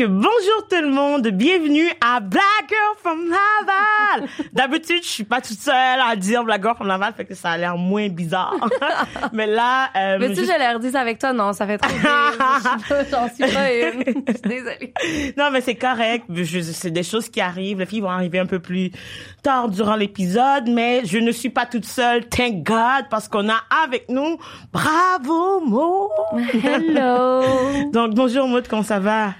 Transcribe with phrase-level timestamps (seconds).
[0.00, 4.30] Donc, bonjour tout le monde, bienvenue à Black Girl from Laval.
[4.52, 7.50] D'habitude, je suis pas toute seule à dire Black Girl from Laval, fait que ça
[7.50, 8.54] a l'air moins bizarre.
[9.34, 9.90] Mais là...
[9.96, 11.90] Euh, Mais tu sais, j'ai l'air dire avec toi, non, ça fait trop.
[13.10, 14.04] J'en suis pas une.
[14.26, 14.94] Je suis désolée.
[15.36, 16.24] Non, mais c'est correct.
[16.72, 17.80] C'est des choses qui arrivent.
[17.80, 18.90] Les filles vont arriver un peu plus
[19.42, 23.60] tard durant l'épisode, mais je ne suis pas toute seule, thank God, parce qu'on a
[23.84, 24.38] avec nous
[24.72, 26.10] Bravo Maud.
[26.64, 27.90] Hello.
[27.92, 29.34] Donc, bonjour Maud, comment ça va?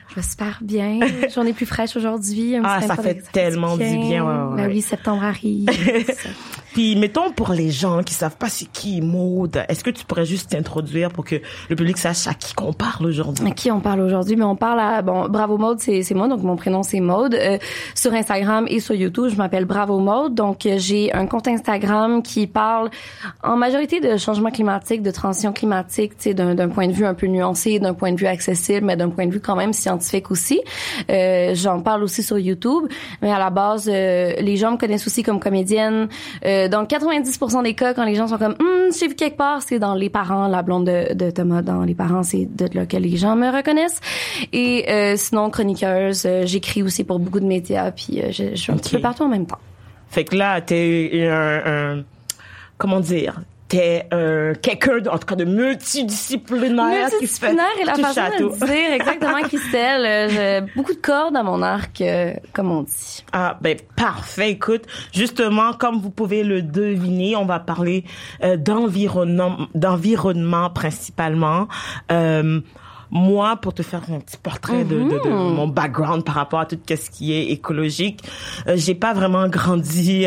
[0.50, 1.00] J'espère bien.
[1.34, 2.56] J'en ai plus fraîche aujourd'hui.
[2.62, 4.24] Ah, ça fait tellement du bien.
[4.24, 5.68] Ouais, Ben oui, septembre arrive.
[6.72, 10.24] Puis, mettons pour les gens qui savent pas c'est qui Maude, est-ce que tu pourrais
[10.24, 11.36] juste t'introduire pour que
[11.68, 13.46] le public sache à qui qu'on parle aujourd'hui?
[13.46, 14.36] À qui on parle aujourd'hui?
[14.36, 17.34] Mais on parle à, bon, Bravo Maude, c'est, moi, donc mon prénom c'est Maude.
[17.34, 17.58] Euh,
[17.94, 20.34] sur Instagram et sur YouTube, je m'appelle Bravo Maude.
[20.34, 22.90] Donc, euh, j'ai un compte Instagram qui parle
[23.42, 27.04] en majorité de changement climatique, de transition climatique, tu sais, d'un, d'un point de vue
[27.04, 29.72] un peu nuancé, d'un point de vue accessible, mais d'un point de vue quand même
[29.72, 30.60] scientifique aussi.
[31.10, 32.84] Euh, j'en parle aussi sur YouTube.
[33.22, 36.08] Mais à la base, euh, les gens me connaissent aussi comme comédienne.
[36.44, 39.36] Euh, euh, dans 90% des cas, quand les gens sont comme, hum, j'ai vu quelque
[39.36, 42.68] part, c'est dans les parents, la blonde de, de Thomas, dans les parents, c'est de
[42.74, 44.00] là que les gens me reconnaissent.
[44.52, 48.72] Et euh, sinon, chroniqueuse, euh, j'écris aussi pour beaucoup de médias, puis je, je suis
[48.72, 49.58] un petit peu partout en même temps.
[50.08, 52.04] Fait que là, t'es un, un
[52.78, 57.08] comment dire, t'es euh, quelqu'un, en tout cas, de multidisciplinaire.
[57.08, 60.04] Multidisciplinaire qui et la façon de dire exactement, Christelle.
[60.04, 63.24] Euh, j'ai beaucoup de cordes à mon arc, euh, comme on dit.
[63.32, 64.50] Ah, ben parfait.
[64.50, 64.82] Écoute,
[65.12, 68.04] justement, comme vous pouvez le deviner, on va parler
[68.42, 71.68] euh, d'environnement, d'environnement principalement.
[72.10, 72.60] Euh,
[73.12, 75.54] moi, pour te faire un petit portrait de, de, de, mm-hmm.
[75.54, 78.22] mon background par rapport à tout ce qui est écologique,
[78.74, 80.26] j'ai pas vraiment grandi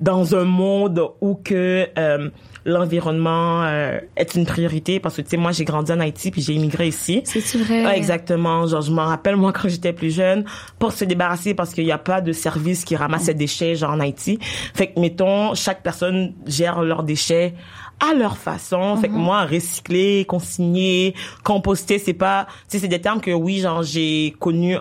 [0.00, 2.30] dans un monde où que euh,
[2.64, 6.42] l'environnement euh, est une priorité parce que tu sais moi j'ai grandi en Haïti puis
[6.42, 7.22] j'ai immigré ici.
[7.24, 7.84] C'est vrai?
[7.84, 8.66] Ouais, exactement.
[8.66, 10.44] Genre je m'en rappelle moi quand j'étais plus jeune
[10.78, 13.92] pour se débarrasser parce qu'il n'y a pas de service qui ramasse des déchets genre
[13.92, 14.38] en Haïti.
[14.74, 17.54] Fait que mettons chaque personne gère leurs déchets
[18.00, 18.96] à leur façon.
[18.96, 19.20] Fait que mhm.
[19.20, 24.34] moi, recycler, consigner, composter, c'est pas, tu sais, c'est des termes que oui, genre, j'ai
[24.38, 24.76] connu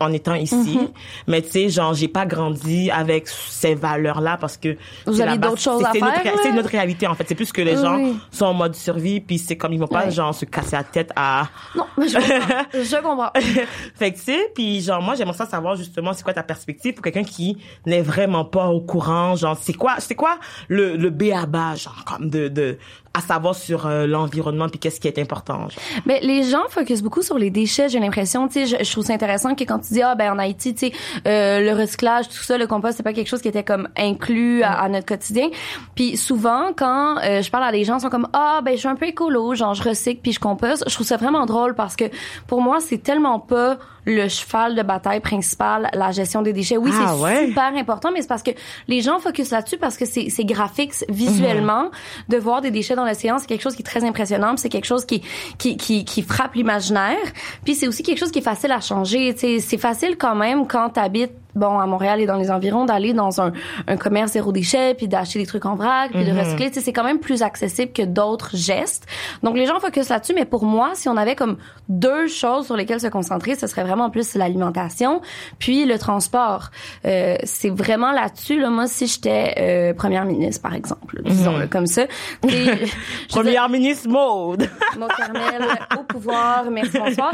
[0.00, 0.78] en étant ici.
[0.78, 0.88] Mhm.
[1.26, 5.60] Mais tu sais, genre, j'ai pas grandi avec ces valeurs-là parce que vous avez d'autres
[5.60, 6.34] choses à faire.
[6.42, 7.24] C'est notre réalité en fait.
[7.28, 10.08] C'est plus que les gens sont en mode survie puis c'est comme ils vont pas
[10.10, 11.48] genre se casser la tête à.
[11.74, 12.64] Non, mais je comprends.
[12.74, 13.30] je comprends.
[13.94, 16.94] fait que tu sais, puis genre moi j'aimerais ça savoir justement c'est quoi ta perspective
[16.94, 19.36] pour quelqu'un qui n'est vraiment pas au courant.
[19.36, 22.78] Genre c'est quoi, c'est quoi le le B à bas genre comme de de
[23.12, 25.66] à savoir sur euh, l'environnement puis qu'est-ce qui est important.
[26.06, 29.12] Mais les gens focusent beaucoup sur les déchets, j'ai l'impression, tu sais, je, trouve ça
[29.12, 30.92] intéressant que quand tu dis ah ben en Haïti, tu sais,
[31.26, 34.62] euh, le recyclage, tout ça, le compost, c'est pas quelque chose qui était comme inclus
[34.62, 35.48] à, notre quotidien.
[35.96, 38.78] Puis souvent quand euh, je parle à des gens, ils sont comme ah ben je
[38.78, 40.84] suis un peu écolo, genre je recycle puis je composte.
[40.88, 42.04] Je trouve ça vraiment drôle parce que
[42.46, 46.76] pour moi c'est tellement pas le cheval de bataille principal, la gestion des déchets.
[46.76, 48.52] Oui, ah, c'est super important, mais c'est parce que
[48.88, 51.90] les gens focusent là-dessus parce que c'est graphique visuellement mhm.
[52.28, 54.86] de voir des déchets dans l'océan, c'est quelque chose qui est très impressionnant, c'est quelque
[54.86, 55.22] chose qui
[55.58, 57.18] qui qui, qui frappe l'imaginaire.
[57.64, 59.34] Puis c'est aussi quelque chose qui est facile à changer.
[59.36, 63.12] C'est facile quand même quand tu habites bon à Montréal et dans les environs d'aller
[63.12, 63.52] dans un,
[63.86, 66.38] un commerce zéro déchet puis d'acheter des trucs en vrac puis de mhm.
[66.38, 66.70] recycler.
[66.72, 69.06] C'est quand même plus accessible que d'autres gestes.
[69.42, 71.56] Donc les gens focusent là-dessus mais pour moi si on avait comme
[71.88, 75.20] deux choses sur lesquelles se concentrer ce serait vraiment plus l'alimentation
[75.58, 76.70] puis le transport.
[77.04, 78.70] Euh, c'est vraiment là-dessus là.
[78.70, 81.68] Moi si j'étais euh, première ministre par exemple disons mhm.
[81.68, 82.02] comme ça
[83.28, 84.68] première ministre mode
[84.98, 85.62] Maud Carmel
[85.98, 87.32] au pouvoir merci bonsoir.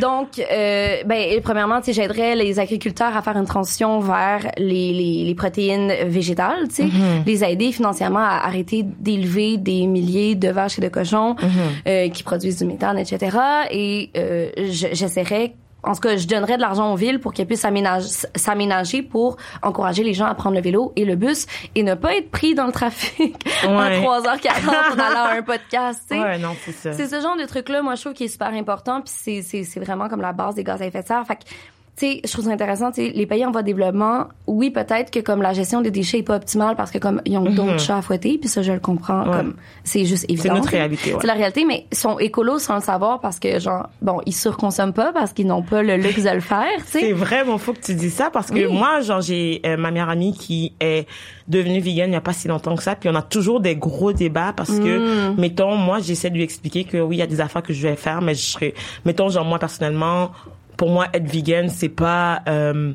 [0.00, 3.46] Donc euh, ben premièrement tu j'aiderais les agriculteurs à faire une
[4.00, 7.24] vers les, les, les protéines végétales, tu sais, mm-hmm.
[7.26, 11.88] les aider financièrement à arrêter d'élever des milliers de vaches et de cochons mm-hmm.
[11.88, 13.36] euh, qui produisent du méthane, etc.
[13.70, 17.66] Et euh, j'essaierais en tout cas, je donnerais de l'argent aux villes pour qu'elles puissent
[18.34, 22.16] s'aménager pour encourager les gens à prendre le vélo et le bus et ne pas
[22.16, 23.68] être pris dans le trafic ouais.
[23.68, 26.02] en 3h40 en allant à un podcast.
[26.10, 26.92] Ouais, non, c'est ça.
[26.92, 29.02] C'est ce genre de truc-là, moi, je trouve qui est super important.
[29.02, 31.24] Puis c'est vraiment comme la base des gaz à effet de serre.
[31.26, 31.42] Fait que
[31.98, 35.20] sais, je trouve ça intéressant, tu les pays en voie de développement, oui, peut-être que
[35.20, 37.78] comme la gestion des déchets est pas optimale parce que comme ils ont d'autres mhm.
[37.78, 39.54] chats à fouetter, puis ça je le comprends comme
[39.84, 40.54] c'est juste évident.
[40.54, 41.14] C'est notre réalité.
[41.20, 44.34] C'est la réalité, mais ils sont écolos sans le savoir parce que genre bon, ils
[44.34, 47.72] surconsomment pas parce qu'ils n'ont pas le luxe de le faire, tu C'est vraiment faux
[47.72, 51.06] que tu dis ça parce que moi genre j'ai euh, ma meilleure amie qui est
[51.48, 53.76] devenue vegan il y a pas si longtemps que ça, puis on a toujours des
[53.76, 55.40] gros débats parce que mm.
[55.40, 57.86] mettons moi j'essaie de lui expliquer que oui, il y a des affaires que je
[57.86, 58.74] vais faire mais je serais
[59.04, 60.30] mettons genre moi personnellement
[60.78, 62.94] pour moi, être vegan, c'est pas euh,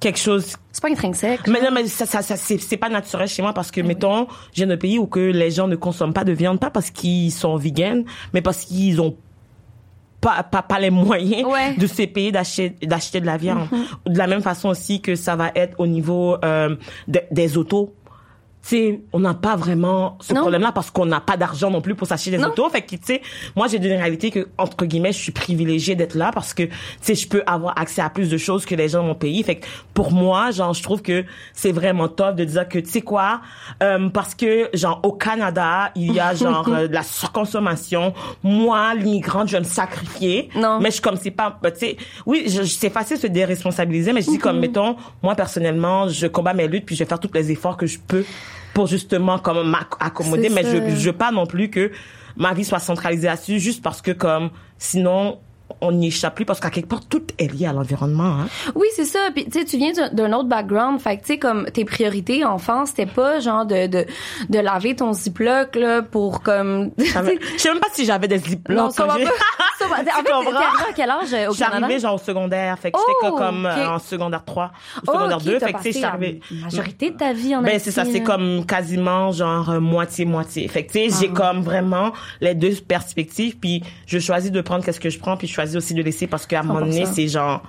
[0.00, 0.56] quelque chose.
[0.72, 1.46] C'est pas intrinsèque.
[1.48, 4.64] Mais non, mais ça, ça, ça c'est pas naturel chez moi parce que, mettons, j'ai
[4.70, 7.56] un pays où que les gens ne consomment pas de viande, pas parce qu'ils sont
[7.56, 8.04] vegan,
[8.34, 9.16] mais parce qu'ils ont
[10.20, 11.74] pas, pas, pas les moyens Ouais.
[11.76, 13.66] de ces pays d'acheter d'acheter de la viande.
[14.06, 16.76] De la même façon aussi que ça va être au niveau euh,
[17.08, 17.94] de- des autos.
[18.62, 21.94] Tu sais, on n'a pas vraiment ce problème-là parce qu'on n'a pas d'argent non plus
[21.94, 22.48] pour s'acheter des Non.
[22.48, 22.68] autos.
[22.68, 23.22] Fait que, tu sais,
[23.56, 26.70] moi, j'ai une réalité que, entre guillemets, je suis privilégiée d'être là parce que, tu
[27.00, 29.42] sais, je peux avoir accès à plus de choses que les gens dans mon pays.
[29.42, 31.24] Fait que, pour moi, genre, je trouve que
[31.54, 33.40] c'est vraiment top de dire que, tu sais quoi,
[33.82, 38.12] euh, parce que, genre, au Canada, il y a, genre, euh, de la surconsommation.
[38.42, 40.50] Moi, l'immigrante, je vais me sacrifier.
[40.54, 40.80] Non.
[40.80, 41.96] Mais je, comme c'est pas, bah, tu sais,
[42.26, 44.60] oui, c'est facile de se déresponsabiliser, mais je dis comme, Mhm.
[44.60, 47.86] mettons, moi, personnellement, je combats mes luttes puis je vais faire tous les efforts que
[47.86, 48.24] je peux
[48.74, 50.72] pour justement, comme, m'accommoder, mais ça.
[50.72, 51.90] je, je veux pas non plus que
[52.36, 55.38] ma vie soit centralisée là-dessus juste parce que, comme, sinon,
[55.80, 58.48] on n'y échappe plus parce qu'à quelque part, tout est lié à l'environnement, hein.
[58.74, 59.18] Oui, c'est ça.
[59.34, 62.44] Puis tu sais, tu viens d'un- autre background, fait que tu sais comme tes priorités
[62.44, 64.06] enfant, c'était pas genre de de
[64.48, 67.04] de laver ton ziploc là pour comme Je
[67.58, 69.20] sais même pas si j'avais des Non, ziplocs ça va pas.
[69.80, 70.58] Ça va- En fait, t'es arrivé
[70.90, 71.86] à quel âge euh, au Canada?
[71.86, 75.12] arrivée genre au secondaire, fait que Oh, j'étais comme euh, en secondaire 3 ou Oh,
[75.12, 76.18] secondaire ok, 2, t'as fait que tu sais, la
[76.64, 78.24] majorité de ta vie en Ben c'est ça, c'est là.
[78.26, 80.68] comme quasiment genre euh, moitié moitié.
[80.68, 81.34] Fait que tu sais, j'ai Ah.
[81.34, 82.12] comme vraiment
[82.42, 85.76] les deux perspectives puis je choisis de prendre qu'est-ce que je prends puis je choisis
[85.76, 87.12] aussi de laisser parce qu'à un moment donné, 100%.
[87.12, 87.62] c'est genre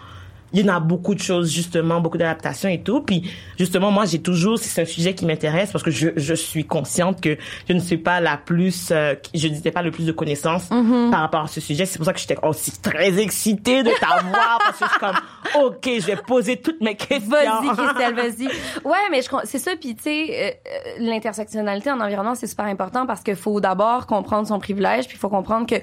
[0.54, 3.02] il y en a beaucoup de choses justement, beaucoup d'adaptations et tout.
[3.02, 6.66] Puis justement, moi, j'ai toujours, c'est un sujet qui m'intéresse parce que je, je suis
[6.66, 7.38] consciente que
[7.68, 11.12] je ne suis pas la plus, euh, je n'étais pas le plus de connaissances Mm-hmm.
[11.12, 11.86] par rapport à ce sujet.
[11.86, 15.64] C'est pour ça que j'étais aussi très excitée de t'avoir parce que je suis comme,
[15.64, 17.30] ok, je vais poser toutes mes questions.
[17.30, 18.46] Vas-y, Christelle, vas-y.
[18.86, 19.72] Ouais, mais je c'est ça.
[19.80, 24.08] Puis tu sais, euh, euh, l'intersectionnalité en environnement, c'est super important parce qu'il faut d'abord
[24.08, 25.76] comprendre son privilège, puis il faut comprendre que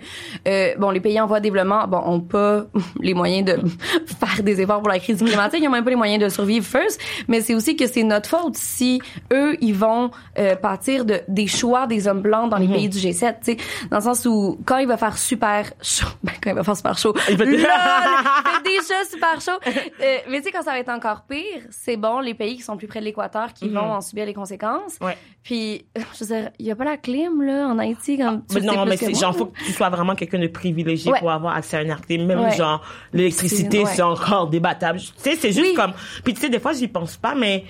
[0.48, 2.64] euh, bon, les pays en voie de développement, bon, ont pas
[3.00, 3.60] les moyens de
[4.06, 6.64] faire des efforts pour la crise climatique, ils ont même pas les moyens de survivre
[6.66, 7.00] first.
[7.28, 9.00] Mais c'est aussi que c'est notre faute si
[9.32, 12.98] eux, ils vont euh, partir de des choix des hommes blancs dans les pays du
[12.98, 13.36] G7.
[13.44, 13.56] Tu sais,
[13.90, 16.76] dans le sens où quand il va faire super chaud, ben, quand il va faire
[16.76, 17.46] super chaud, Il fait
[18.64, 19.58] déjà super chaud.
[19.66, 22.62] Euh, mais tu sais, quand ça va être encore pire, c'est bon, les pays qui
[22.62, 24.96] sont plus près de l'équateur qui vont en subir les conséquences.
[25.00, 25.16] Ouais.
[25.42, 28.56] Puis, je veux dire, il y a pas la clim, là, en Haïti, comme tu
[28.56, 31.20] Mais non, mais genre faut que tu sois vraiment quelqu'un de privilégié Ouais.
[31.20, 32.24] pour avoir accès à une artiste.
[32.24, 32.56] Même Ouais.
[32.56, 32.82] genre
[33.12, 33.90] l'électricité, C'est- ouais.
[33.96, 34.02] c'est
[34.48, 34.98] débattable.
[35.00, 35.74] Tu sais, c'est juste Oui.
[35.74, 35.92] comme.
[36.24, 37.64] Puis tu sais, des fois j'y pense pas, mais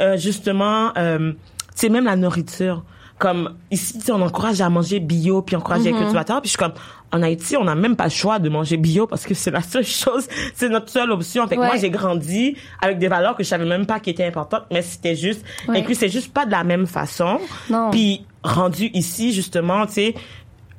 [0.00, 1.32] euh, justement, euh,
[1.74, 2.84] c'est même la nourriture.
[3.18, 5.84] Comme ici, tu sais, on encourage à manger bio, puis on encourage Mm-hmm.
[5.84, 6.40] les cultivateurs.
[6.40, 6.72] Puis je suis comme,
[7.12, 9.62] en Haïti, on n'a même pas le choix de manger bio parce que c'est la
[9.62, 11.46] seule chose, c'est notre seule option.
[11.46, 11.66] Fait que Ouais.
[11.68, 14.82] moi, j'ai grandi avec des valeurs que je savais même pas qui étaient importantes, mais
[14.82, 15.80] c'était juste, Ouais.
[15.80, 17.38] et puis c'est juste pas de la même façon.
[17.70, 17.90] Non.
[17.92, 20.14] Puis rendu ici, justement, tu sais,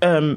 [0.04, 0.36] euh,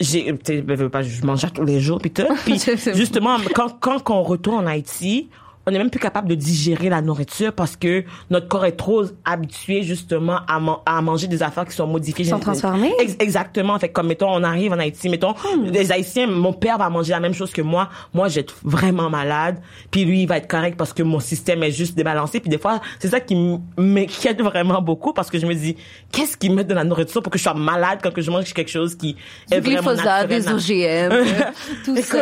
[0.00, 2.26] j'ai, sais, ben, je mange à tous les jours, puis tout.
[2.44, 2.60] Puis
[2.94, 5.28] justement, quand, quand on retourne en Haïti,
[5.66, 9.02] on est même plus capable de digérer la nourriture parce que notre corps est trop
[9.24, 12.24] habitué justement à, man- à manger des affaires qui sont modifiées.
[12.24, 12.92] Qui sont transformées.
[13.00, 13.78] Ex- exactement.
[13.78, 15.64] Fait comme mettons, on arrive en Haïti, mettons, Hmm.
[15.72, 17.88] les Haïtiens, mon père va manger la même chose que moi.
[18.14, 19.58] Moi, être vraiment malade.
[19.90, 22.38] Puis lui, il va être correct parce que mon système est juste débalancé.
[22.40, 23.34] Puis des fois, c'est ça qui
[23.76, 25.76] m'inquiète vraiment beaucoup parce que je me dis,
[26.12, 28.52] qu'est-ce qu'ils mettent dans la nourriture pour que je sois malade quand que je mange
[28.52, 29.16] quelque chose qui
[29.50, 31.52] est Du vraiment glyphosate, naturel, des OGM,
[31.84, 32.18] tout ça.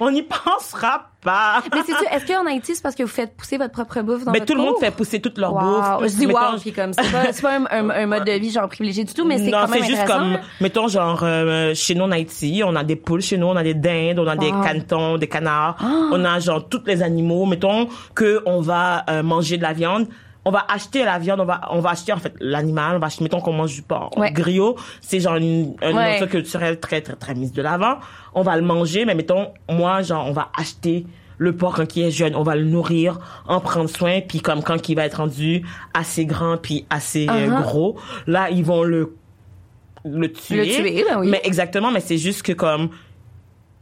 [0.00, 1.10] On n'y pensera
[1.74, 4.32] Mais c'est est-ce qu'en Haïti, c'est parce que vous faites pousser votre propre bouffe dans
[4.32, 5.60] Mais votre tout le monde fait pousser toute leur Wow.
[5.60, 6.10] bouffe.
[6.12, 8.32] Je dis Mettons, wow, puis comme c'est pas, c'est pas un, un- un mode de
[8.32, 11.74] vie genre privilégié du tout, mais c'est quand même c'est juste comme, mettons, genre, euh,
[11.74, 14.26] chez nous en Haïti, on a des poules chez nous, on a des dindes, on
[14.26, 16.08] a des canetons, des canards, Ah.
[16.12, 17.44] on a genre tous les animaux.
[17.46, 20.06] Mettons que on va euh, manger de la viande.
[20.48, 23.08] On va acheter la viande, on va, on va acheter en fait l'animal, on va
[23.08, 24.16] acheter, mettons qu'on mange du porc.
[24.16, 24.30] Ouais.
[24.30, 26.24] Griot, c'est genre une, une Ouais.
[26.30, 27.96] culturelle très, très, très mise de l'avant.
[28.32, 31.04] On va le manger, mais mettons, moi, genre, on va acheter
[31.38, 34.62] le porc quand il est jeune, on va le nourrir, en prendre soin, puis comme
[34.62, 37.62] quand il va être rendu assez grand puis assez euh, Uh-huh.
[37.62, 37.98] gros,
[38.28, 39.16] là, ils vont le
[40.04, 40.56] le tuer.
[40.58, 41.28] Le tuer, ben oui.
[41.28, 42.90] Mais exactement, mais c'est juste que comme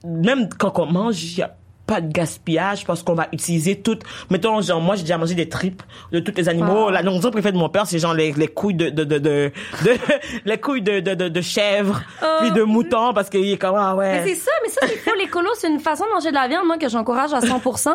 [0.04, 1.54] même quand on mange, il y a
[1.86, 5.48] pas de gaspillage parce qu'on va utiliser toutes mettons genre moi j'ai déjà mangé des
[5.48, 6.90] tripes de tous les animaux Wow.
[6.90, 9.52] la nourriture préférée de mon père c'est genre les, les couilles de de de, de,
[9.84, 9.98] de-
[10.46, 12.00] les couilles de de de, de chèvre
[12.40, 14.22] puis de mouton parce qu'il est comme ah ouais Oh.
[14.24, 15.16] Mais c'est ça, mais ça, c'est faux.
[15.18, 17.90] L'écolo, c'est une façon de manger de la viande, moi, que j'encourage à 100%.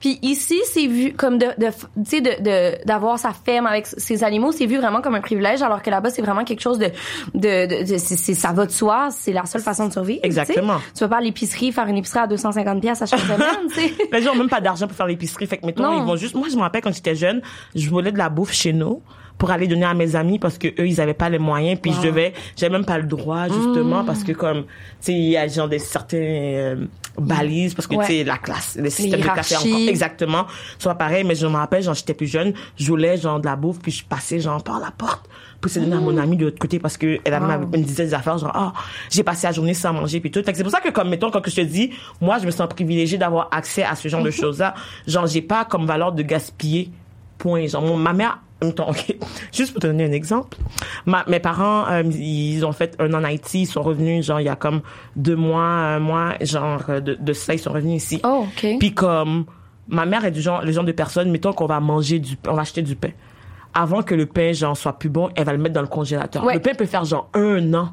[0.00, 4.24] Puis ici, c'est vu comme de, de tu sais, de, d'avoir sa ferme avec ses
[4.24, 6.86] animaux, c'est vu vraiment comme un privilège, alors que là-bas, c'est vraiment quelque chose de,
[7.34, 10.20] de, de, de- c'est, ça va de soi, c'est la seule façon de survivre.
[10.24, 10.78] Exactement.
[10.94, 13.74] Tu vas pas à l'épicerie faire une épicerie à 250 pièces à chaque semaine, tu
[13.80, 13.94] sais.
[14.12, 15.46] Les gens ont même pas d'argent pour faire l'épicerie.
[15.46, 16.02] Fait que, mettons, Non.
[16.02, 17.40] ils vont juste, moi, je me rappelle quand j'étais jeune,
[17.74, 19.02] je volais de la bouffe chez nous
[19.40, 21.80] pour aller donner à mes amis parce que eux ils avaient pas les moyens.
[21.82, 24.66] Puis je devais j'avais même pas le droit justement parce que comme tu
[25.00, 26.84] sais il y a genre des certains euh,
[27.18, 28.06] balises parce que Ouais.
[28.06, 29.54] tu sais la classe les systèmes de hiérarchies.
[29.56, 30.46] encore exactement
[30.78, 31.24] soit pareil.
[31.24, 33.90] Mais je me rappelle genre j'étais plus jeune je voulais genre de la bouffe puis
[33.92, 35.28] je passais genre par la porte
[35.60, 37.66] pour de donner à mon amie de l'autre côté parce que elle Wow.
[37.72, 38.72] me disait des affaires genre ah
[39.10, 40.42] j'ai passé la journée sans manger puis tout.
[40.44, 43.16] C'est pour ça que comme mettons quand je te dis moi je me sens privilégiée
[43.16, 44.74] d'avoir accès à ce genre de choses là
[45.06, 46.90] genre j'ai pas comme valeur de gaspiller
[47.38, 47.66] point.
[47.66, 48.38] Genre mon- ma mère
[49.52, 50.58] Juste pour te donner un exemple,
[51.06, 54.40] ma, mes parents, euh, ils ont fait un an en Haïti, ils sont revenus genre
[54.40, 54.82] il y a comme
[55.16, 58.20] deux mois, un mois, genre euh, de, de ça, ils sont revenus ici.
[58.24, 58.78] Oh, OK.
[58.78, 59.46] Puis comme
[59.88, 62.54] ma mère est du genre, le genre de personne, mettons qu'on va manger du, on
[62.54, 63.10] va acheter du pain.
[63.72, 66.44] Avant que le pain genre soit plus bon, elle va le mettre dans le congélateur.
[66.44, 66.54] Ouais.
[66.54, 67.90] Le pain peut faire genre un an.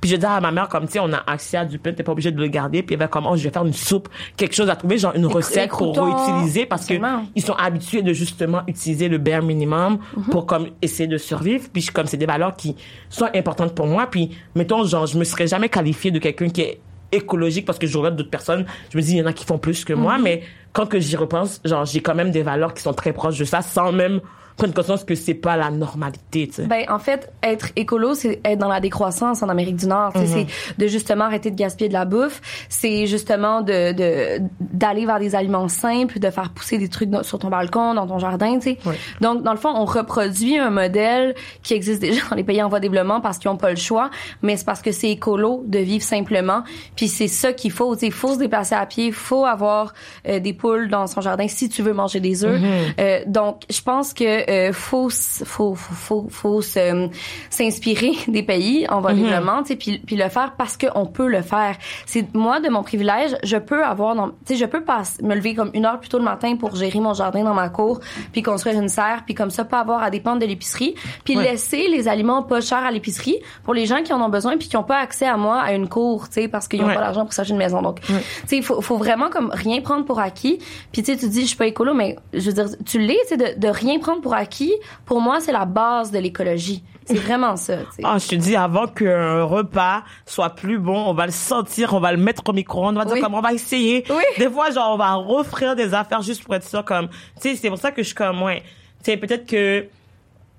[0.00, 1.92] Puis je dis à ma mère comme tu sais on a accès à du pain,
[1.92, 2.82] t'es pas obligé de le garder.
[2.82, 5.14] Puis elle va comme oh je vais faire une soupe, quelque chose à trouver genre
[5.14, 6.94] une recette pour réutiliser parce que
[7.34, 10.24] ils sont habitués de justement utiliser le bare minimum Mhm.
[10.30, 11.66] pour comme essayer de survivre.
[11.72, 12.76] Puis je- comme c'est des valeurs qui
[13.08, 14.06] sont importantes pour moi.
[14.10, 16.80] Puis mettons genre je me serais jamais qualifiée de quelqu'un qui est
[17.12, 18.66] écologique parce que je regarde d'autres personnes.
[18.90, 20.00] Je me dis il y en a qui font plus que Mhm.
[20.00, 23.12] moi, mais quand que j'y repense, genre j'ai quand même des valeurs qui sont très
[23.12, 24.20] proches de ça sans même
[24.56, 26.48] prendre conscience que c'est pas la normalité.
[26.48, 26.66] Tu sais.
[26.66, 30.12] Ben, en fait, être écolo, c'est être dans la décroissance en Amérique du Nord.
[30.14, 30.26] Sais, Mhm.
[30.26, 32.40] C'est de justement arrêter de gaspiller de la bouffe.
[32.68, 37.38] C'est justement de de- d'aller vers des aliments simples, de faire pousser des trucs sur
[37.38, 38.58] ton balcon, dans ton jardin.
[38.58, 38.78] Tu sais.
[39.20, 42.68] Donc, dans le fond, on reproduit un modèle qui existe déjà dans les pays en
[42.68, 44.10] voie de développement parce qu'ils ont pas le choix,
[44.42, 46.62] mais c'est parce que c'est écolo de vivre simplement.
[46.96, 47.94] Puis c'est ça qu'il faut.
[47.96, 49.92] Sais, faut se déplacer à pied, faut avoir
[50.28, 52.60] euh, des poules dans son jardin si tu veux manger des œufs.
[52.98, 57.08] Euh, donc, je pense que euh, faut faut faut faut, se-
[57.50, 60.86] s'inspirer des pays en voie de développement, tu sais, puis puis le faire parce que
[60.94, 61.76] on peut le faire.
[62.06, 65.54] C'est moi de mon privilège, je peux avoir, tu sais, je peux pas me lever
[65.54, 68.00] comme une heure plus tôt le matin pour gérer mon jardin dans ma cour,
[68.32, 71.44] puis construire une serre, puis comme ça pas avoir à dépendre de l'épicerie, puis Ouais.
[71.44, 74.68] laisser les aliments pas chers à l'épicerie pour les gens qui en ont besoin puis
[74.68, 76.94] qui ont pas accès à moi à une cour, tu sais, parce qu'ils ont Ouais.
[76.94, 77.82] pas l'argent pour s'acheter une maison.
[77.82, 78.12] Donc, tu
[78.46, 80.58] sais, il faut, faut vraiment comme rien prendre pour acquis.
[80.92, 83.18] Puis tu sais, tu dis je suis pas écolo, mais je veux dire, tu l'es,
[83.28, 84.72] tu sais, de, de rien prendre pour acquis.
[85.04, 86.82] Pour moi, c'est la base de l'écologie.
[87.04, 87.74] C'est vraiment ça.
[88.02, 92.00] Ah, je te dis, avant qu'un repas soit plus bon, on va le sentir, on
[92.00, 94.04] va le mettre au micro-ondes, on va dire comme on va essayer.
[94.10, 94.22] Oui.
[94.38, 97.08] Des fois, genre, on va offrir des affaires juste pour être sûr, comme,
[97.40, 98.62] tu sais, c'est pour ça que je suis comme, ouais,
[99.04, 99.86] tu sais, peut-être que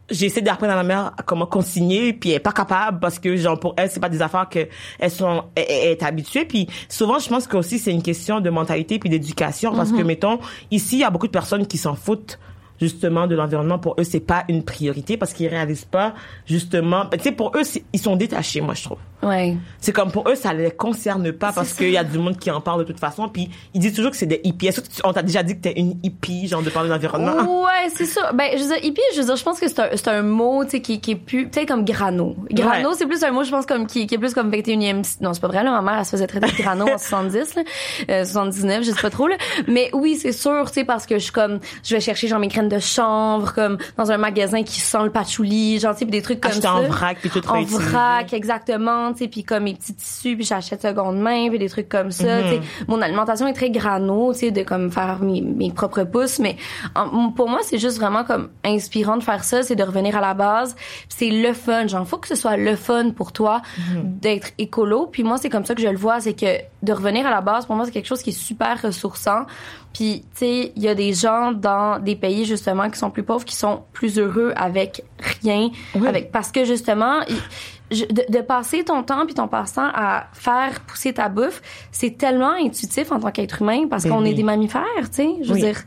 [0.10, 3.36] j'essaie d'apprendre à ma mère à comment consigner, puis elle est pas capable parce que,
[3.36, 4.67] genre, pour elle, c'est pas des affaires que
[5.00, 6.46] elles sont, elle, elle est habituée.
[6.46, 10.01] Puis souvent, je pense que aussi c'est une question de mentalité puis d'éducation parce que,
[10.01, 10.39] mettons,
[10.72, 12.39] ici, il y a beaucoup de personnes qui s'en foutent
[12.79, 16.13] justement de l'environnement pour eux c'est pas une priorité parce qu'ils réalisent pas
[16.46, 17.62] justement tu sais pour eux
[17.93, 19.57] ils sont détachés moi je trouve Ouais.
[19.79, 22.51] c'est comme pour eux ça les concerne pas parce qu'il y a du monde qui
[22.51, 24.88] en parle de toute façon puis ils disent toujours que c'est des hippies est-ce que
[24.88, 27.63] tu- on t'a déjà dit que t'es une hippie genre de parler de l'environnement?
[27.63, 28.31] Ouais, c'est ça.
[28.34, 30.22] Ben, je veux dire, hippie, je veux dire, je pense que c'est un, c'est un
[30.22, 32.36] mot, tu sais, qui, qui est plus, peut-être comme grano.
[32.51, 32.96] Grano, Ouais.
[32.98, 35.34] c'est plus un mot, je pense, comme, qui, qui est plus comme 21e, si- non,
[35.34, 37.63] c'est pas vrai, là, ma mère, elle se faisait traiter de grano en 70, là,
[38.10, 39.36] euh, 79, je sais pas trop, là.
[39.67, 42.39] Mais oui, c'est sûr, tu sais, parce que je suis comme, je vais chercher, genre,
[42.39, 46.05] mes graines de chanvre, comme, dans un magasin qui sent le patchouli, genre, tu sais,
[46.05, 46.75] puis des trucs comme Acheter ça.
[46.75, 50.45] en vrac, puis tout En vrac, exactement, tu sais, puis comme mes petits tissus, puis
[50.45, 52.62] j'achète seconde main, puis des trucs comme ça, tu sais.
[52.88, 56.57] Mon alimentation est très grano, tu sais, de comme faire mes, mes propres pousses, mais
[56.95, 60.21] en- pour moi, c'est juste vraiment comme inspirant de faire ça, c'est de revenir à
[60.21, 60.75] la base.
[61.09, 63.62] C'est le fun, genre faut que ce soit le fun pour toi
[64.03, 65.07] d'être écolo.
[65.07, 66.45] Puis moi, c'est comme ça que je le vois, c'est que
[66.83, 69.45] de revenir à la base, pour moi, c'est quelque chose qui est super ressourçant.
[69.97, 73.23] Puis tu sais, il y a des gens dans des pays justement qui sont plus
[73.23, 75.01] pauvres qui sont plus heureux avec
[75.41, 76.07] rien, Oui.
[76.07, 77.21] avec parce que justement
[77.89, 82.15] je- de, de passer ton temps puis ton passe-temps à faire pousser ta bouffe, c'est
[82.15, 84.29] tellement intuitif en tant qu'être humain parce Ben qu'on oui.
[84.31, 85.29] est des mammifères, tu sais.
[85.41, 85.79] Je veux dire,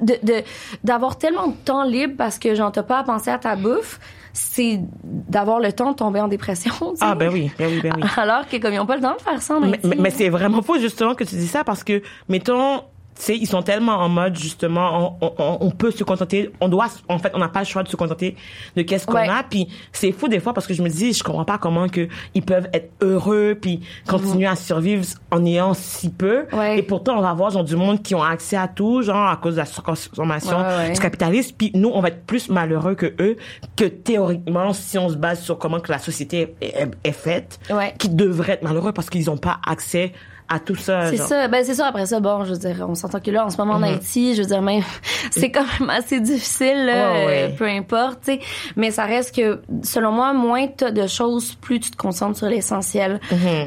[0.00, 0.42] de de-
[0.82, 4.00] d'avoir tellement de temps libre parce que j'en t'as pas à penser à ta bouffe,
[4.32, 6.72] c'est d'avoir le temps de tomber en dépression.
[6.80, 7.02] tu sais.
[7.02, 9.14] ah ben oui ben oui ben oui Alors que comme ils ont pas le temps
[9.16, 11.84] de faire ça, mais, mais, mais c'est vraiment faux justement que tu dis ça parce
[11.84, 12.82] que mettons
[13.14, 16.86] sais ils sont tellement en mode justement on, on, on peut se contenter on doit
[17.08, 18.36] en fait on n'a pas le choix de se contenter
[18.76, 19.28] de qu'est-ce qu'on Ouais.
[19.28, 21.88] a puis c'est fou des fois parce que je me dis je comprends pas comment
[21.88, 26.78] que ils peuvent être heureux puis continuer à survivre en ayant si peu Ouais.
[26.78, 29.36] et pourtant on va avoir genre du monde qui ont accès à tout genre à
[29.36, 33.14] cause de la surconsommation Ouais, du capitalisme puis nous on va être plus malheureux que
[33.20, 33.36] eux
[33.76, 37.60] que théoriquement si on se base sur comment que la société est, est- est faite
[37.70, 37.94] Ouais.
[37.98, 40.12] qui devraient être malheureux parce qu'ils n'ont pas accès
[40.48, 41.10] à tout ça.
[41.10, 41.86] C'est ça, ben c'est ça.
[41.86, 44.34] Après ça, bon, je veux dire, on s'entend que là, en ce moment en Haïti,
[44.34, 44.82] je veux dire, même,
[45.30, 47.50] c'est quand même assez difficile, là, ouais.
[47.52, 48.40] euh, peu importe, tu sais.
[48.76, 52.48] Mais ça reste que, selon moi, moins t'as de choses, plus tu te concentres sur
[52.48, 53.20] l'essentiel.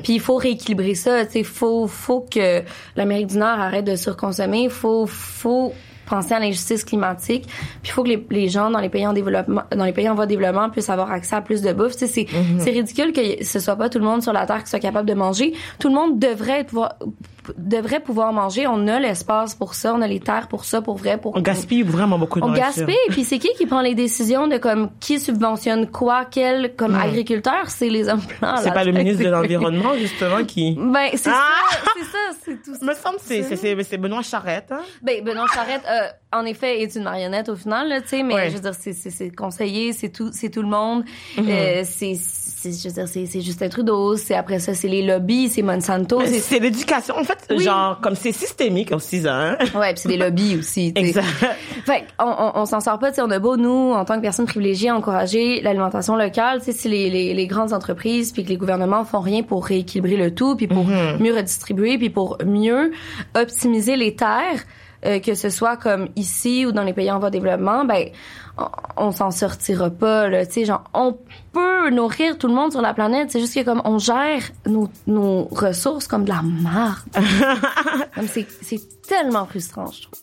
[0.03, 1.43] Puis il faut rééquilibrer ça, tu sais.
[1.43, 2.63] Faut, faut que
[2.95, 4.69] l'Amérique du Nord arrête de surconsommer.
[4.69, 5.73] Faut, faut
[6.07, 7.45] penser à l'injustice climatique.
[7.81, 10.09] Puis il faut que les, les gens dans les pays en développement, dans les pays
[10.09, 11.93] en voie de développement puissent avoir accès à plus de bouffe.
[11.93, 12.59] Tu sais, c'est Mm-hmm.
[12.59, 15.07] c'est ridicule que ce soit pas tout le monde sur la terre qui soit capable
[15.07, 15.53] de manger.
[15.79, 16.95] Tout le monde devrait pouvoir
[17.57, 18.67] devrait pouvoir manger.
[18.67, 21.41] On a l'espace pour ça, on a les terres pour ça, pour vrai, pour On
[21.41, 24.89] gaspille vraiment beaucoup de on gaspille, puis c'est qui qui prend les décisions de comme
[24.99, 28.59] qui subventionne quoi, quel comme agriculteur, c'est les hommes blancs.
[28.59, 28.61] Hmm.
[28.63, 30.75] C'est pas le ministre de l'Environnement, justement, qui...
[30.79, 31.51] Ben c'est Ah!
[31.71, 32.85] ça, c'est ça, c'est tout ça.
[32.85, 34.81] Me semble c'est- c'est c'est- c'est Benoît Charette, hein?
[35.01, 38.49] Ben Benoît Charette, euh, en effet, est une marionnette au final, tu sais, mais Ouais.
[38.49, 41.03] je veux dire, c'est c'est c'est conseiller, c'est tout, c'est tout le monde,
[41.37, 41.45] Mhm.
[41.49, 42.15] euh, c'est
[42.71, 45.61] c'est je veux dire, c'est c'est Justin Trudeau, c'est après ça, c'est les lobbies, c'est
[45.61, 47.15] Monsanto, c'est l'éducation.
[47.17, 47.59] En fait, Oui.
[47.63, 49.57] genre, comme c'est systémique aussi, hein?
[49.75, 50.91] ouais, puis c'est des lobbies aussi.
[50.95, 51.25] Exact.
[51.85, 54.21] Fait on, on, on s'en sort pas, tu on a beau, nous, en tant que
[54.21, 58.49] personnes privilégiées, encourager l'alimentation locale, tu sais, si les, les, les grandes entreprises puis que
[58.49, 61.17] les gouvernements font rien pour rééquilibrer le tout, puis pour Mhm.
[61.19, 62.91] mieux redistribuer, puis pour mieux
[63.35, 64.63] optimiser les terres,
[65.05, 68.09] euh, que ce soit comme ici ou dans les pays en voie de développement, ben
[68.57, 71.17] on, on s'en sortira pas, là, tu sais, genre, on
[71.53, 74.89] peut nourrir tout le monde sur la planète, c'est juste que comme on gère nos,
[75.05, 77.03] nos ressources comme de la marde.
[78.15, 80.21] comme c'est, c'est tellement frustrant, je trouve.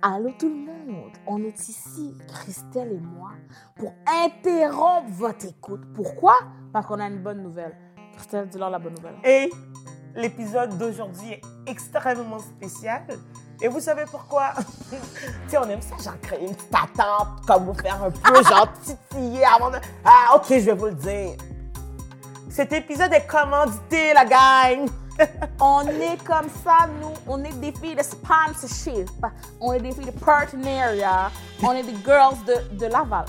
[0.00, 3.32] Allô tout le monde, on est ici, Christelle et moi,
[3.76, 5.80] pour interrompre votre écoute.
[5.92, 6.34] Pourquoi?
[6.72, 7.76] Parce qu'on a une bonne nouvelle.
[8.14, 9.16] Christelle, dis-leur la bonne nouvelle.
[9.24, 9.50] Et
[10.18, 13.02] l'épisode d'aujourd'hui est extrêmement spécial.
[13.62, 14.52] Et vous savez pourquoi?
[14.90, 14.96] tu
[15.48, 18.68] sais, on aime ça, genre créer une petite attente, comme vous faire un peu, genre
[18.82, 19.78] titiller avant de...
[20.04, 21.36] Ah, ok, je vais vous le dire.
[22.50, 24.88] Cet épisode est commandité, la gang!
[25.60, 29.10] On est comme ça, nous, on est des filles de sponsorship,
[29.60, 33.24] on est des filles de partenariat, on est des girls de, de Laval.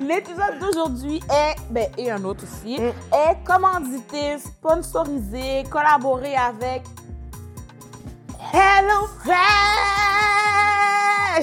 [0.00, 6.82] L'épisode d'aujourd'hui est, ben, et un autre aussi, est commandité, sponsorisé, collaboré avec
[8.52, 9.34] Hello Fresh!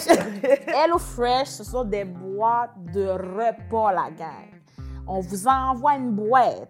[0.67, 4.51] Hello Fresh, ce sont des boîtes de repas, la gang.
[5.07, 6.69] On vous envoie une boîte.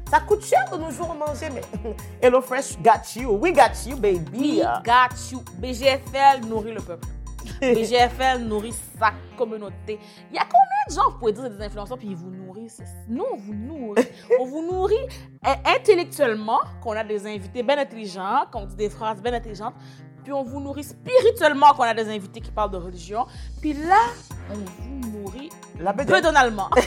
[0.11, 1.61] ça coûte cher de nos jours manger, mais
[2.21, 3.31] HelloFresh got you.
[3.31, 4.37] We got you, baby.
[4.37, 5.41] We got you.
[5.57, 7.07] BGFL nourrit le peuple.
[7.61, 9.99] BGFL nourrit sa communauté.
[10.29, 12.81] Il y a combien de gens, vous pouvez dire, des influenceurs, puis ils vous nourrissent?
[13.07, 14.05] Nous, on vous nourrit.
[14.41, 15.07] on vous nourrit
[15.47, 19.75] euh, intellectuellement, qu'on a des invités bien intelligents, qu'on dit des phrases bien intelligentes,
[20.25, 23.25] puis on vous nourrit spirituellement, qu'on a des invités qui parlent de religion,
[23.61, 24.01] puis là,
[24.51, 26.23] on vous nourrit La peu bedette.
[26.23, 26.69] donalement.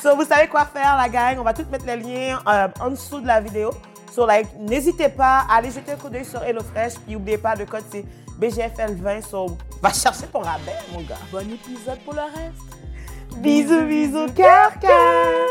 [0.00, 1.38] So, vous savez quoi faire, la gang.
[1.40, 3.70] On va tout mettre les liens euh, en dessous de la vidéo.
[4.14, 6.94] So, like, n'hésitez pas à aller jeter un coup d'œil sur HelloFresh.
[7.04, 8.04] Puis, n'oubliez pas, le code, c'est
[8.40, 9.22] BGFL20.
[9.28, 11.16] So, va chercher ton rabais, mon gars.
[11.32, 13.38] bon épisode pour le reste.
[13.38, 15.48] Bisous, bisous, cœur, cœur.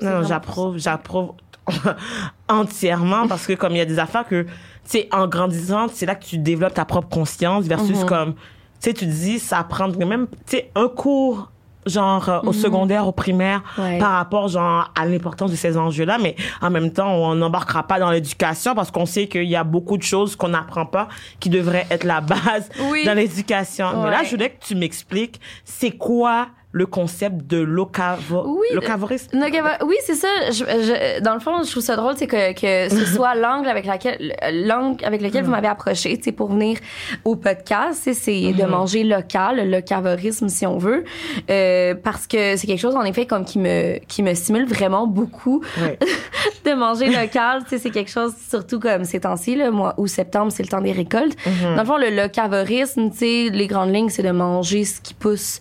[0.00, 1.32] Non, j'approuve, j'approuve
[2.48, 4.46] entièrement parce que comme il y a des affaires que,
[4.90, 8.40] sais, en grandissant, c'est là que tu développes ta propre conscience versus comme, tu
[8.80, 11.50] sais, tu dis, ça prendrait même, tu sais, un cours
[11.86, 13.98] genre euh, au secondaire, au primaire, Ouais.
[13.98, 17.98] par rapport genre à l'importance de ces enjeux-là, mais en même temps, on n'embarquera pas
[17.98, 21.08] dans l'éducation parce qu'on sait qu'il y a beaucoup de choses qu'on n'apprend pas
[21.40, 23.04] qui devraient être la base Oui.
[23.04, 24.02] dans l'éducation.
[24.02, 29.28] Mais là, je voulais que tu m'expliques, c'est quoi le concept de locavo Oui, locavorisme.
[29.40, 30.26] Euh, oui, c'est ça.
[30.48, 33.68] Je- je- dans le fond, je trouve ça drôle, c'est que, que ce soit l'angle
[33.68, 36.78] avec laquelle, l'angle avec lequel vous m'avez approché, sais, pour venir
[37.24, 41.04] au podcast, c'est de manger local, le locavorisme, si on veut,
[41.48, 45.06] euh, parce que c'est quelque chose, en effet, comme qui me, qui me stimule vraiment
[45.06, 45.62] beaucoup
[46.64, 47.62] de manger local.
[47.68, 50.90] c'est quelque chose, surtout comme ces temps-ci, là, moi, ou septembre, c'est le temps des
[50.92, 51.36] récoltes.
[51.62, 55.14] Dans le fond, le locavorisme, tu sais, les grandes lignes, c'est de manger ce qui
[55.14, 55.60] pousse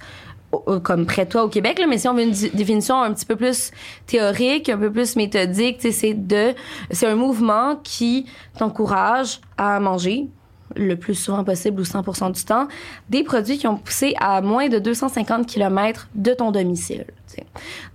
[0.83, 3.25] comme près de toi au Québec, là, mais si on veut une définition un petit
[3.25, 3.71] peu plus
[4.05, 6.53] théorique, un peu plus méthodique, c'est de,
[6.91, 8.25] c'est un mouvement qui
[8.57, 10.27] t'encourage à manger
[10.75, 12.67] le plus souvent possible ou 100% du temps,
[13.09, 17.05] des produits qui ont poussé à moins de 250 km de ton domicile.
[17.27, 17.45] tu sais.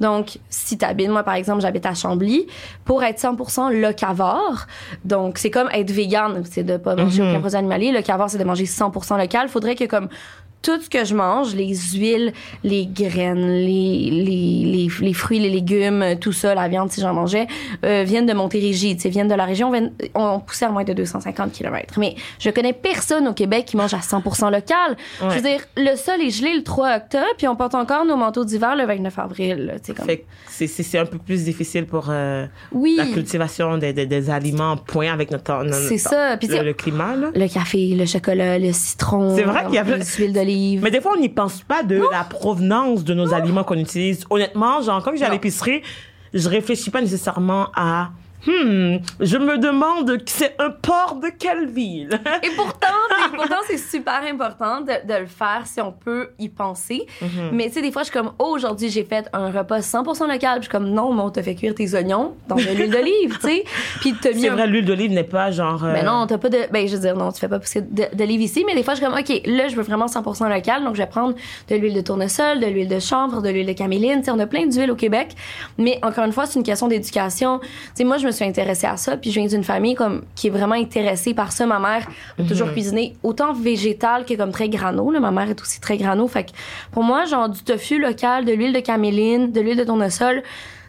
[0.01, 2.47] Donc, si tu habites, moi par exemple, j'habite à Chambly,
[2.85, 4.67] pour être 100% locavore,
[5.05, 8.45] donc c'est comme être vegan, c'est de pas manger aucun produit animalier, locavore c'est de
[8.45, 10.09] manger 100% local, faudrait que comme
[10.63, 12.33] tout ce que je mange, les huiles,
[12.65, 17.15] les graines, les, les, les, les fruits, les légumes, tout ça, la viande, si j'en
[17.15, 17.47] mangeais,
[17.85, 20.85] euh, viennent de Montérégie, tu sais, viennent de la région, viennent, on poussait à moins
[20.85, 21.99] de 250 km.
[21.99, 24.97] Mais je connais personne au Québec qui mange à 100% local.
[25.21, 28.17] Je veux dire, le sol est gelé le 3 octobre, puis on porte encore nos
[28.17, 29.75] manteaux d'hiver le 29 avril.
[29.85, 30.07] tu sais, comme...
[30.07, 34.77] C'est- un peu plus difficile pour euh, Oui, la cultivation des, des, des aliments en
[34.77, 36.37] point avec notre, notre- c'est ça.
[36.37, 37.15] Puis le, climat.
[37.15, 37.31] Là.
[37.35, 40.33] le café, le chocolat, le citron, C'est vrai qu'il y a- les huiles
[40.83, 44.25] Mais des fois, on n'y pense pas de la provenance de nos aliments qu'on utilise.
[44.31, 45.83] Honnêtement, genre, quand je vais à l'épicerie,
[46.35, 48.11] je réfléchis pas nécessairement à
[48.47, 52.09] Hmm, je me demande c'est un port de quelle ville.
[52.43, 56.49] Et pourtant, c'est- pourtant c'est super important de, de le faire si on peut y
[56.49, 57.05] penser.
[57.21, 57.51] Mhm.
[57.53, 60.29] Mais tu sais, des fois, je suis comme, oh, aujourd'hui, j'ai fait un repas 100%
[60.31, 60.39] local.
[60.39, 62.91] Puis je suis comme, non, mais on t'a fait cuire tes oignons dans de l'huile
[62.91, 63.65] d'olive, tu sais.
[64.01, 65.83] Puis t'as mis c'est un vrai, l'huile d'olive n'est pas genre.
[65.85, 66.59] euh, ben non, t'as pas de.
[66.71, 69.01] Ben, je veux dire, non, tu fais pas pousser d'olive ici, mais des fois, je
[69.01, 71.35] suis comme, OK, là, je veux vraiment 100% local, donc je vais prendre
[71.69, 74.21] de l'huile de tournesol, de l'huile de chanvre, de l'huile de caméline.
[74.21, 75.35] Tu sais, on a plein d'huiles au Québec.
[75.77, 77.59] Mais encore une fois, c'est une question d'éducation.
[77.59, 80.23] Tu sais, moi, je me suis intéressée à ça, puis je viens d'une famille comme
[80.35, 81.67] qui est vraiment intéressée par ça.
[81.67, 82.07] Ma mère
[82.39, 85.11] a toujours cuisiné autant végétal que comme très grano.
[85.11, 85.21] Là.
[85.21, 86.27] Ma mère est aussi très grano.
[86.29, 86.51] Fait que
[86.93, 90.43] pour moi, genre du tofu local, de l'huile de caméline, de l'huile de tournesol,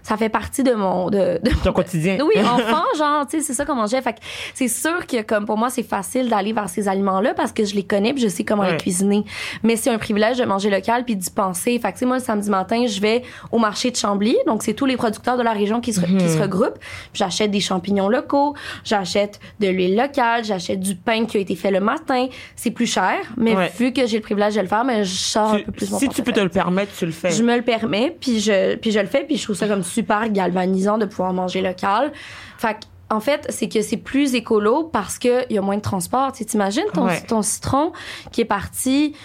[0.09, 1.09] ça fait partie de mon.
[1.09, 2.17] De, de Ton quotidien.
[2.25, 4.01] oui, enfant, genre, tu sais, c'est ça qu'on mangeait.
[4.01, 4.19] Fait que
[4.53, 7.75] c'est sûr que, comme pour moi, c'est facile d'aller vers ces aliments-là parce que je
[7.75, 8.71] les connais puis je sais comment Ouais.
[8.71, 9.23] les cuisiner.
[9.63, 11.79] Mais c'est un privilège de manger local puis d'y penser.
[11.79, 14.35] Fait que, tu sais, moi, le samedi matin, je vais au marché de Chambly.
[14.47, 16.27] Donc, c'est tous les producteurs de la région qui se, qui Mhm.
[16.27, 16.79] se regroupent.
[16.79, 21.55] Puis J'achète des champignons locaux, j'achète de l'huile locale, j'achète du pain qui a été
[21.55, 22.27] fait le matin.
[22.55, 23.71] C'est plus cher, mais Ouais.
[23.77, 25.99] vu que j'ai le privilège de le faire, mais je sors un peu plus mon
[25.99, 27.31] si tu peux te le permettre, tu le fais.
[27.31, 29.83] Je me le permets, puis je, puis je le fais, puis je trouve ça comme
[29.83, 29.98] super
[30.29, 32.11] galvanisant de pouvoir manger local.
[32.57, 32.77] Fait
[33.11, 36.31] en fait, c'est que c'est plus écolo parce qu'il y a moins de transport.
[36.31, 37.19] Tu t'imagines ton, Ouais.
[37.27, 37.91] ton citron
[38.31, 39.15] qui est parti.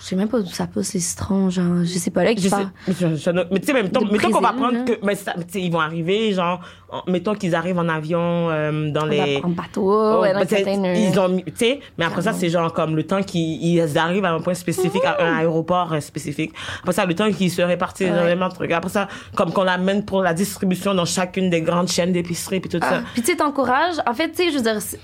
[0.00, 2.48] Je sais même pas d'où ça pousse les citrons, genre, je sais pas là qui
[2.50, 5.40] mais je- je- mais tu sais, Du mettons qu'on va prendre que, mais ça, tu
[5.48, 9.40] sais, ils vont arriver, genre, en- mettons qu'ils arrivent en avion euh, dans les.
[9.42, 12.32] En bateau, Oh, ouais, dans ben, c'est- certaines- ils ont tu sais mais après ça
[12.32, 15.92] c'est genre comme le temps qu'ils ils arrivent à un point spécifique à un aéroport
[15.92, 18.12] euh, spécifique après ça le temps qu'ils se répartissent Ouais.
[18.14, 21.88] énormément de trucs après ça comme qu'on l'amène pour la distribution dans chacune des grandes
[21.88, 22.90] chaînes d'épicerie puis tout Ah.
[22.90, 23.96] ça Puis tu sais, t'encourages.
[24.06, 25.00] En fait, tu sais, je veux dire, c'est-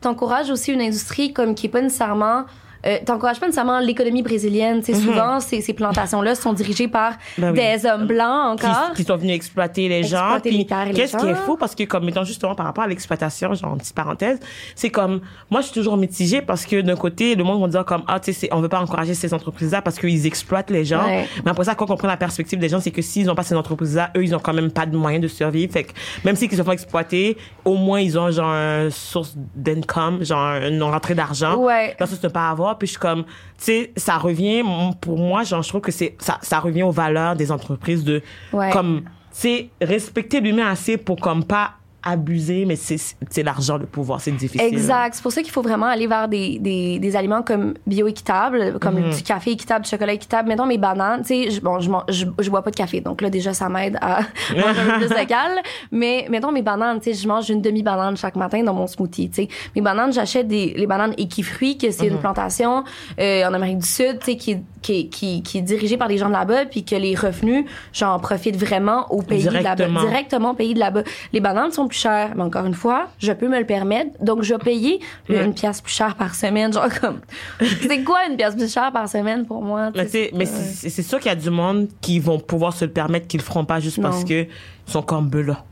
[0.00, 2.44] t'encourages aussi une industrie comme qui est pas nécessairement.
[2.86, 4.82] Euh, t'encourages pas nécessairement l'économie brésilienne.
[4.82, 7.14] Tu sais, souvent, ces, ces plantations-là sont dirigées par.
[7.38, 7.60] Ben oui.
[7.60, 8.92] des hommes blancs encore.
[8.94, 10.38] qui sont venus exploiter les gens.
[10.42, 11.56] Qu'est-ce qui est fou?
[11.56, 14.38] Parce que comme mettons justement par rapport à l'exploitation, genre en petite parenthèse,
[14.74, 17.84] c'est comme moi je suis toujours mitigée parce que d'un côté le monde va dire
[17.84, 20.84] comme ah tu sais on veut pas encourager ces entreprises là parce qu'ils exploitent les
[20.84, 21.04] gens.
[21.04, 21.28] Ouais.
[21.44, 23.42] Mais après ça quand on prend la perspective des gens c'est que s'ils ont pas
[23.42, 25.72] ces entreprises là, eux ils ont quand même pas de moyens de survivre.
[25.72, 25.92] Fait que
[26.24, 30.82] même s'ils se font exploiter, au moins ils ont genre une source d'income, genre une
[30.82, 31.56] rentrée d'argent.
[31.56, 31.94] Ouais.
[31.98, 32.71] Ça, c'est ne pas avoir.
[32.78, 34.62] Puis je suis comme, tu sais, ça revient,
[35.00, 38.22] pour moi, genre, je trouve que c'est, ça, ça revient aux valeurs des entreprises de,
[38.52, 38.70] Ouais.
[38.70, 44.20] comme, tu sais, respecter l'humain assez pour, comme, pas abuser, mais c'est, l'argent, le pouvoir,
[44.20, 44.66] c'est difficile.
[44.66, 45.14] Exact.
[45.14, 48.98] C'est pour ça qu'il faut vraiment aller vers des, des, des aliments comme bio-équitables, comme
[49.00, 49.14] Mhm.
[49.14, 50.48] du café équitable, du chocolat équitable.
[50.48, 51.22] Mettons mes bananes.
[51.26, 53.96] Tu sais, bon, je, je, je bois pas de café, donc là, déjà, ça m'aide
[54.00, 55.52] à manger un peu plus local.
[55.90, 59.30] Mais mettons mes bananes, tu sais, je mange une demi-banane chaque matin dans mon smoothie,
[59.30, 59.48] tu sais.
[59.74, 62.20] Mes bananes, j'achète des, les bananes équifruits, que c'est une Mhm.
[62.20, 62.84] plantation
[63.18, 66.18] euh, en Amérique du Sud, tu sais, qui, qui, qui, qui est dirigée par des
[66.18, 69.86] gens de là-bas, puis que les revenus, j'en profite vraiment au pays de là-bas.
[69.86, 71.02] Directement au pays de là-bas.
[71.32, 74.42] Les bananes sont plus chères, mais encore une fois, je peux me le permettre, donc
[74.42, 75.44] je vais payer Ouais.
[75.44, 77.20] une pièce plus chère par semaine, genre comme...
[77.60, 79.90] c'est quoi une pièce plus chère par semaine pour moi?
[79.94, 82.72] Mais, sais, tu sais, mais c'est- sûr qu'il y a du monde qui vont pouvoir
[82.72, 84.46] se le permettre, qui le feront pas juste parce que
[84.86, 85.64] sont comme là.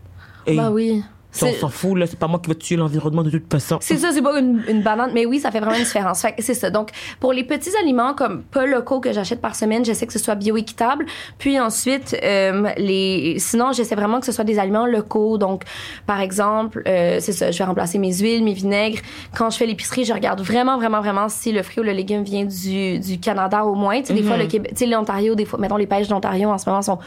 [0.47, 1.03] Et Bah oui.
[1.33, 2.07] Ça, on s'en fout, là.
[2.07, 3.79] C'est pas moi qui vais tuer l'environnement de toute façon.
[3.81, 6.23] C'est ça, c'est pas une, une banane, mais oui, ça fait vraiment une différence.
[6.23, 6.71] Fait c'est ça.
[6.71, 6.91] Donc,
[7.21, 10.35] pour les petits aliments comme pas locaux que j'achète par semaine, j'essaie que ce soit
[10.35, 11.07] bioéquitable.
[11.39, 15.39] Puis ensuite, euh, les, sinon, j'essaie vraiment que ce soit des aliments locaux.
[15.39, 15.65] Donc,
[16.07, 19.01] par exemple, euh, c'est ça, je vais remplacer mes huiles, mes vinaigres.
[19.37, 22.23] Quand je fais l'épicerie, je regarde vraiment, vraiment, vraiment si le fruit ou le légume
[22.23, 24.01] vient du, du Canada au moins.
[24.01, 26.51] Tu sais, des fois, le Québec, tu sais, l'Ontario, des fois, mettons, les pêches d'Ontario
[26.51, 26.99] en ce moment sont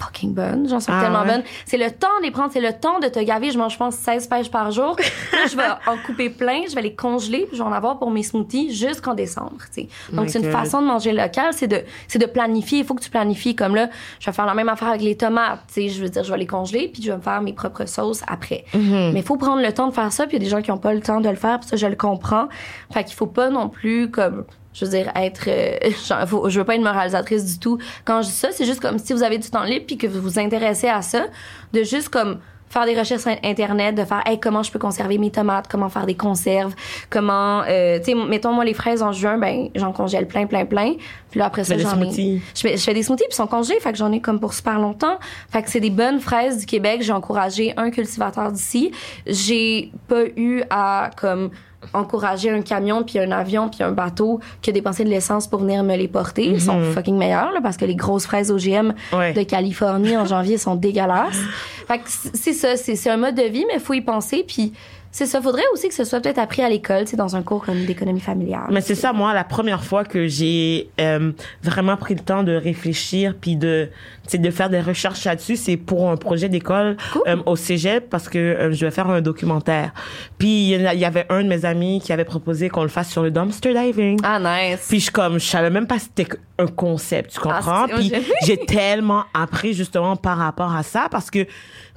[0.00, 1.26] fucking bonnes, j'en sont Ah tellement ouais?
[1.26, 1.42] bonnes.
[1.66, 3.50] C'est le temps de les prendre, c'est le temps de te gaver.
[3.50, 4.96] Je mange, je pense, 16 pêches par jour.
[5.32, 7.98] Là, je vais en couper plein, je vais les congeler, puis je vais en avoir
[7.98, 9.88] pour mes smoothies jusqu'en décembre, tu sais.
[10.12, 12.78] Donc, c'est une façon de manger local, c'est de, c'est de planifier.
[12.78, 13.54] Il faut que tu planifies.
[13.54, 15.88] Comme là, je vais faire la même affaire avec les tomates, tu sais.
[15.88, 18.22] Je veux dire, je vais les congeler, puis je vais me faire mes propres sauces
[18.26, 18.64] après.
[18.74, 19.12] Mm-hmm.
[19.12, 20.62] Mais il faut prendre le temps de faire ça, puis il y a des gens
[20.62, 22.48] qui n'ont pas le temps de le faire, puis ça, je le comprends.
[22.92, 25.44] Fait qu'il faut pas non plus, comme, je veux dire, être.
[25.48, 27.78] euh, genre, faut- je veux pas être moralisatrice du tout.
[28.04, 30.06] Quand je dis ça, c'est juste comme si vous avez du temps libre puis que
[30.06, 31.26] vous vous intéressez à ça,
[31.72, 35.18] de juste comme faire des recherches sur internet, de faire hey, comment je peux conserver
[35.18, 36.72] mes tomates, comment faire des conserves,
[37.10, 40.64] comment euh, tu sais mettons moi les fraises en juin ben j'en congèle plein plein
[40.64, 40.94] plein,
[41.32, 42.04] puis là après ça j'en ai
[42.54, 44.54] je fais, je fais des smoothies puis sont congelés, fait que j'en ai comme pour
[44.54, 45.18] super longtemps.
[45.50, 47.02] Fait que c'est des bonnes fraises du Québec.
[47.02, 48.92] J'ai encouragé un cultivateur d'ici.
[49.26, 51.50] J'ai pas eu à comme
[51.94, 55.82] encourager un camion puis un avion puis un bateau que dépenser de l'essence pour venir
[55.82, 56.46] me les porter.
[56.46, 59.32] Ils sont fucking meilleurs là, parce que les grosses fraises OGM Ouais.
[59.32, 61.38] de Californie en janvier sont dégueulasses.
[61.88, 64.72] Fait que c'est ça, c'est c'est un mode de vie mais faut y penser puis
[65.12, 67.64] c'est ça, faudrait aussi que ce soit peut-être appris à l'école, c'est dans un cours
[67.64, 68.68] comme d'économie familiale.
[68.70, 72.52] Mais c'est ça, moi, la première fois que j'ai euh, vraiment pris le temps de
[72.54, 73.88] réfléchir puis de,
[74.32, 77.22] de faire des recherches là-dessus, c'est pour un projet d'école Cool.
[77.26, 79.92] euh, au cégep parce que euh, je vais faire un documentaire.
[80.38, 83.22] Puis il y avait un de mes amis qui avait proposé qu'on le fasse sur
[83.22, 84.18] le dumpster diving.
[84.22, 84.86] Ah nice.
[84.88, 87.86] Puis je comme je savais même pas c'était un concept, tu comprends?
[87.88, 88.12] c'est- Puis
[88.46, 91.46] j'ai tellement appris justement par rapport à ça parce que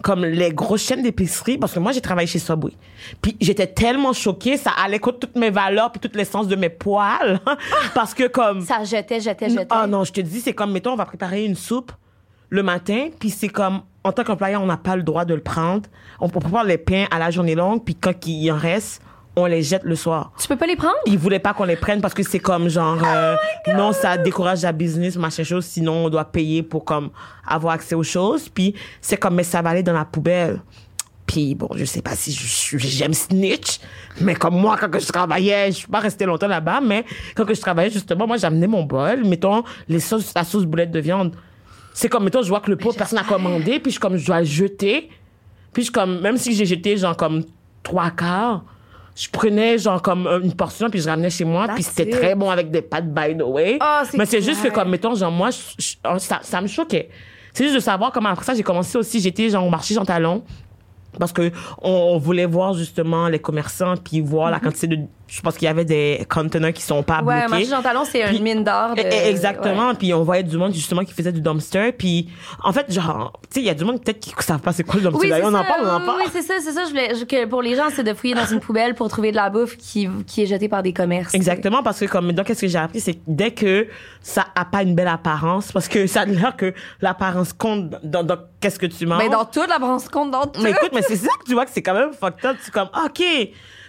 [0.02, 2.74] comme les grosses chaînes d'épicerie parce que moi j'ai travaillé chez Subway.
[3.22, 6.70] Puis j'étais tellement choquée, ça allait contre toutes mes valeurs puis toute l'essence de mes
[6.70, 7.40] poils
[7.94, 9.68] parce que comme ça jetait, jetait, jetait.
[9.70, 11.92] ah non, je te dis, c'est comme, mettons, on va préparer une soupe
[12.50, 15.42] le matin, puis c'est comme, en tant qu'employé, on n'a pas le droit de le
[15.42, 15.90] prendre.
[16.20, 19.02] On peut prendre les pains à la journée longue, puis quand il en reste,
[19.36, 20.32] on les jette le soir.
[20.40, 20.96] Tu peux pas les prendre?
[21.06, 23.36] Ils voulaient pas qu'on les prenne parce que c'est comme genre euh,
[23.76, 25.66] non ça décourage la business machin chose.
[25.66, 27.10] Sinon on doit payer pour comme
[27.48, 28.50] avoir accès aux choses.
[28.50, 30.62] Puis c'est comme mais ça va aller dans la poubelle.
[31.26, 33.80] Puis bon je sais pas si j'aime snitch
[34.22, 37.46] mais comme moi quand que je travaillais je suis pas restée longtemps là-bas mais quand
[37.46, 41.00] que je travaillais justement moi j'amenais mon bol mettons les sauces la sauce boulette de
[41.00, 41.36] viande.
[41.94, 44.26] C'est comme mettons je vois que le pot personne n'a commandé puis je comme je
[44.26, 45.10] dois le jeter.
[45.72, 47.44] Puis je comme même si j'ai jeté genre comme
[47.82, 48.64] trois quarts
[49.16, 52.12] je prenais genre comme euh, une portion puis je ramenais chez moi puis c'était it.
[52.12, 53.78] très bon avec des pâtes by the way.
[53.80, 56.68] Ah, c'est mais c'est juste que comme mettons genre moi je- je- ça, ça me
[56.68, 57.10] choquait.
[57.54, 60.06] C'est juste de savoir comment après ça j'ai commencé aussi j'étais genre au marché Jean
[60.06, 60.44] Talon
[61.20, 61.52] parce que
[61.84, 64.98] on, on voulait voir justement les commerçants puis voir la quantité de
[65.36, 67.24] je pense qu'il y avait des conteneurs qui sont pas.
[67.24, 68.94] Ouais, bloqués marché Jean Talon, c'est une mine d'or.
[68.94, 69.88] de- eh, Exactement.
[69.88, 69.94] ouais.
[69.96, 71.92] Puis on voyait du monde justement qui faisait du dumpster.
[71.92, 72.30] Puis
[72.64, 74.84] en fait, genre, tu sais, il y a du monde peut-être qui savent pas c'est
[74.84, 75.34] quoi le dumpster.
[75.34, 76.18] Oui, on en parle, on en parle.
[76.24, 76.84] Oui, c'est ça, c'est ça.
[76.86, 79.32] Je voulais, je- que pour les gens, c'est de fouiller dans une poubelle pour trouver
[79.32, 81.34] de la bouffe qui, qui est jetée par des commerces.
[81.34, 83.88] Exactement, parce que comme donc qu'est-ce que j'ai appris, c'est que dès que
[84.22, 88.22] ça a pas une belle apparence, parce que ça a l'air que l'apparence compte dans,
[88.24, 89.24] dans qu'est-ce que tu manges.
[89.24, 90.62] Mais dans toute la branche compte, dans tout.
[90.62, 92.58] Mais écoute, mais c'est ça que tu vois que c'est quand même fucked up.
[92.62, 93.24] C'est comme, OK.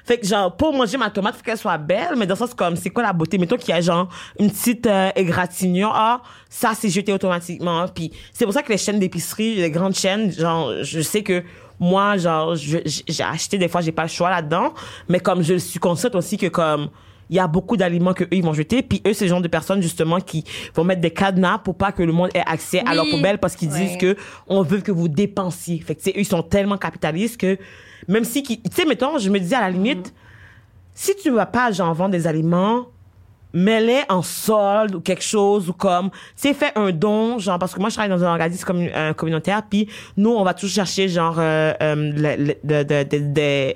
[0.05, 2.53] Fait que genre, pour manger ma tomate, faut qu'elle soit belle, mais dans le sens
[2.53, 3.39] comme, c'est quoi la beauté?
[3.39, 5.93] Mettons qu'il y a genre une petite euh, égratignure.
[5.95, 7.89] Ah, ça, c'est jeté automatiquement.
[7.89, 11.43] Puis c'est pour ça que les chaînes d'épicerie, les grandes chaînes, genre, je sais que
[11.81, 14.75] moi, genre, j'ai acheté des fois, j'ai pas le choix là-dedans.
[15.09, 16.91] Mais comme je suis consciente aussi que comme,
[17.35, 19.41] il y a beaucoup d'aliments que eux ils vont jeter puis eux c'est le genre
[19.43, 20.45] de personnes justement qui
[20.75, 22.95] vont mettre des cadenas pour pas que le monde ait accès à Oui.
[22.97, 23.79] leur poubelle parce qu'ils Ouais.
[23.87, 24.17] disent que
[24.47, 25.81] on veut que vous dépensiez.
[25.81, 27.59] Fait que, eux, ils sont tellement capitalistes que,
[28.07, 30.15] même si, qui- tu sais, mettons, je me disais à la limite,
[30.95, 32.87] si tu vas pas, genre, vendre des aliments,
[33.53, 37.75] mets-les en solde ou quelque chose ou comme, tu sais, fais un don, genre, parce
[37.75, 40.75] que moi, je travaille dans un organisme commun- euh, communautaire, puis nous, on va toujours
[40.75, 43.75] chercher, genre, euh, euh, le- le- de- de- de- des,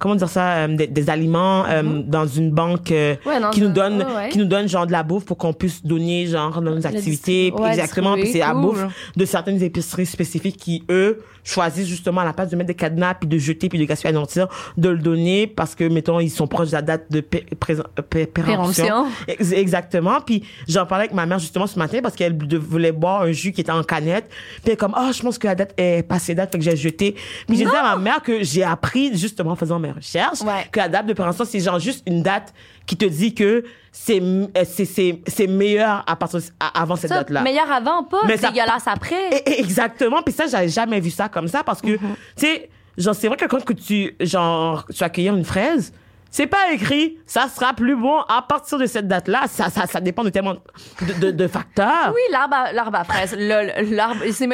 [0.00, 3.68] comment dire ça, euh, des, des aliments euh, dans une banque euh, Ouais, qui nous
[3.68, 6.74] donne, ouais, qui nous donne, genre, de la bouffe pour qu'on puisse donner, genre, dans
[6.74, 8.60] nos activités, exactement, puis c'est la cool.
[8.62, 8.86] bouffe
[9.16, 13.14] de certaines épiceries spécifiques qui, eux, choisissent justement à la place de mettre des cadenas,
[13.14, 16.30] puis de jeter, puis de gaspiller la nourriture, de le donner parce que, mettons, ils
[16.30, 18.84] sont proches de la date de euh, pé- péremption.
[18.84, 19.06] Péremption.
[19.28, 20.20] Ex- Exactement.
[20.20, 23.52] Puis j'en parlais avec ma mère justement ce matin parce qu'elle voulait boire un jus
[23.52, 24.28] qui était en canette.
[24.28, 26.64] Puis elle est comme, oh, je pense que la date est passée date, fait que
[26.64, 27.14] j'ai jeté.
[27.46, 30.66] Puis j'ai dit à ma mère que j'ai appris justement en faisant mes recherches Ouais.
[30.70, 32.52] que la date de péremption, c'est genre juste une date
[32.90, 37.30] qui te dit que c'est euh, c'est meilleur à partir à- avant cette Ça, date
[37.30, 37.40] là.
[37.42, 39.28] meilleur avant, pas Mais ça- dégueulasse après.
[39.30, 40.22] Et- et- Exactement.
[40.22, 42.00] Puis ça, j'avais jamais vu ça comme ça parce que, tu
[42.34, 45.92] sais, genre, c'est vrai que quand que tu, genre, tu vas cueillir une fraise,
[46.30, 49.42] c'est pas écrit, ça sera plus bon à partir de cette date-là.
[49.48, 52.08] Ça, ça, ça dépend de tellement de, de, de facteurs.
[52.14, 53.34] Oui, l'arbre à, l'arbre à fraises.
[53.36, 54.46] Le- L'arbre, c'est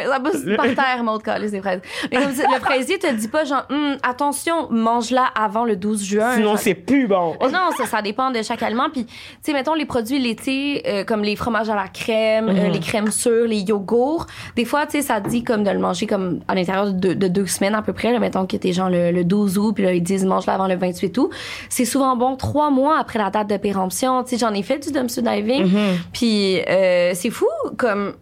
[0.57, 1.81] par terre, mon cas, les fraises.
[2.11, 6.35] Mais comme le fraisier te dit pas genre, Hum, attention, mange-la avant le 12 juin.
[6.37, 7.37] Sinon, c'est plus bon.
[7.53, 8.89] non, ça, ça dépend de chaque aliment.
[8.91, 9.13] Puis, tu
[9.43, 12.57] sais, mettons les produits laitiers, euh, comme les fromages à la crème, Mhm.
[12.59, 14.27] euh, les crèmes sûres, les yogourts.
[14.57, 17.15] Des fois, tu sais, ça dit comme de le manger comme à l'intérieur de, deux-
[17.15, 18.13] de deux semaines à peu près.
[18.13, 20.67] Là, mettons que t'es genre le, le 12 août, puis là, ils disent mange-la avant
[20.69, 21.31] le 28 août.
[21.69, 24.23] C'est souvent bon trois mois après la date de péremption.
[24.25, 25.65] Tu sais, j'en ai fait du dumpster diving.
[25.65, 25.79] Mhm.
[26.13, 27.47] Puis, euh, c'est fou.
[27.79, 28.15] Comme,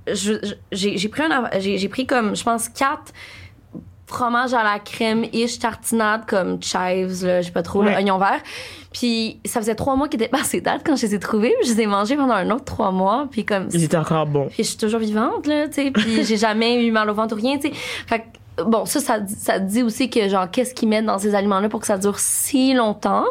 [0.73, 3.13] j'ai pris un, j'ai pris comme, je pense, quatre
[4.07, 7.91] fromage à la crème ish tartinade comme chives là, je sais pas trop, Ouais.
[7.91, 8.41] là, oignon vert.
[8.93, 11.55] Puis ça faisait trois mois qu'ils étaient passés date quand je les ai trouvés.
[11.65, 13.27] Je les ai mangés pendant un autre trois mois.
[13.31, 14.49] Puis comme Ils étaient encore bons.
[14.49, 15.91] puis je suis toujours vivante là, tu sais.
[15.91, 17.75] Puis j'ai jamais eu mal au ventre ou rien, tu sais.
[18.65, 21.69] Bon, ça, ça, dit- ça dit aussi que genre qu'est-ce qu'ils mettent dans ces aliments-là
[21.69, 23.25] pour que ça dure si longtemps.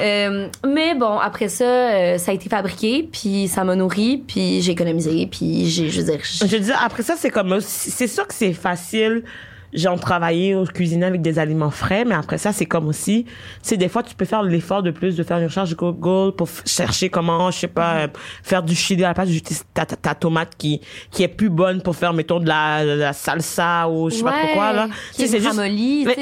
[0.00, 4.60] Euh, mais bon, après ça, euh, ça a été fabriqué, puis ça m'a nourri, puis
[4.60, 8.08] j'ai économisé, puis j'ai, je veux dire, Je veux dire, après ça, c'est comme, c'est
[8.08, 9.22] sûr que c'est facile,
[9.72, 13.26] genre, travailler ou cuisiner avec des aliments frais, mais après ça, c'est comme aussi,
[13.62, 16.48] c'est des fois, tu peux faire l'effort de plus de faire une recherche Google pour
[16.64, 18.08] chercher comment, je sais pas, euh,
[18.42, 21.50] faire du chili à la place d'utiliser ta, ta, ta tomate qui, qui est plus
[21.50, 24.72] bonne pour faire, mettons, de la, de la salsa ou je sais pas Ouais, pourquoi,
[24.72, 24.88] là.
[25.12, 25.44] qui est juste-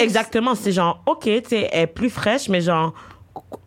[0.01, 2.93] exactement, c'est genre, ok, tu sais, elle est plus fraîche, mais genre,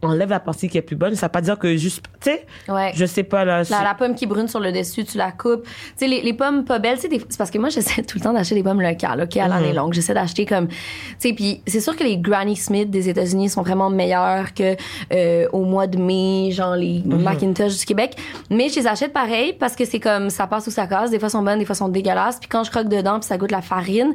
[0.01, 2.45] enlève la partie qui est plus bonne, ça veut pas dire que juste, tu sais,
[2.67, 2.91] Ouais.
[2.95, 3.57] je sais pas, là.
[3.59, 5.63] La, c'est- la pomme qui brune sur le dessus, tu la coupes.
[5.63, 8.33] Tu sais, les, les pommes pas belles, c'est parce que moi, j'essaie tout le temps
[8.33, 9.49] d'acheter des pommes locales, OK, à Mhm.
[9.49, 9.93] l'année longue.
[9.93, 10.75] J'essaie d'acheter comme, tu
[11.19, 14.75] sais, puis c'est sûr que les Granny Smith des États-Unis sont vraiment meilleurs que
[15.13, 17.21] euh, au mois de mai, genre les Mhm.
[17.21, 18.15] Macintosh du Québec.
[18.49, 21.11] Mais je les achète pareil parce que c'est comme, ça passe ou ça casse.
[21.11, 22.37] Des fois, sont bonnes, des fois, sont dégueulasses.
[22.39, 24.13] Puis quand je croque dedans, puis ça goûte la farine,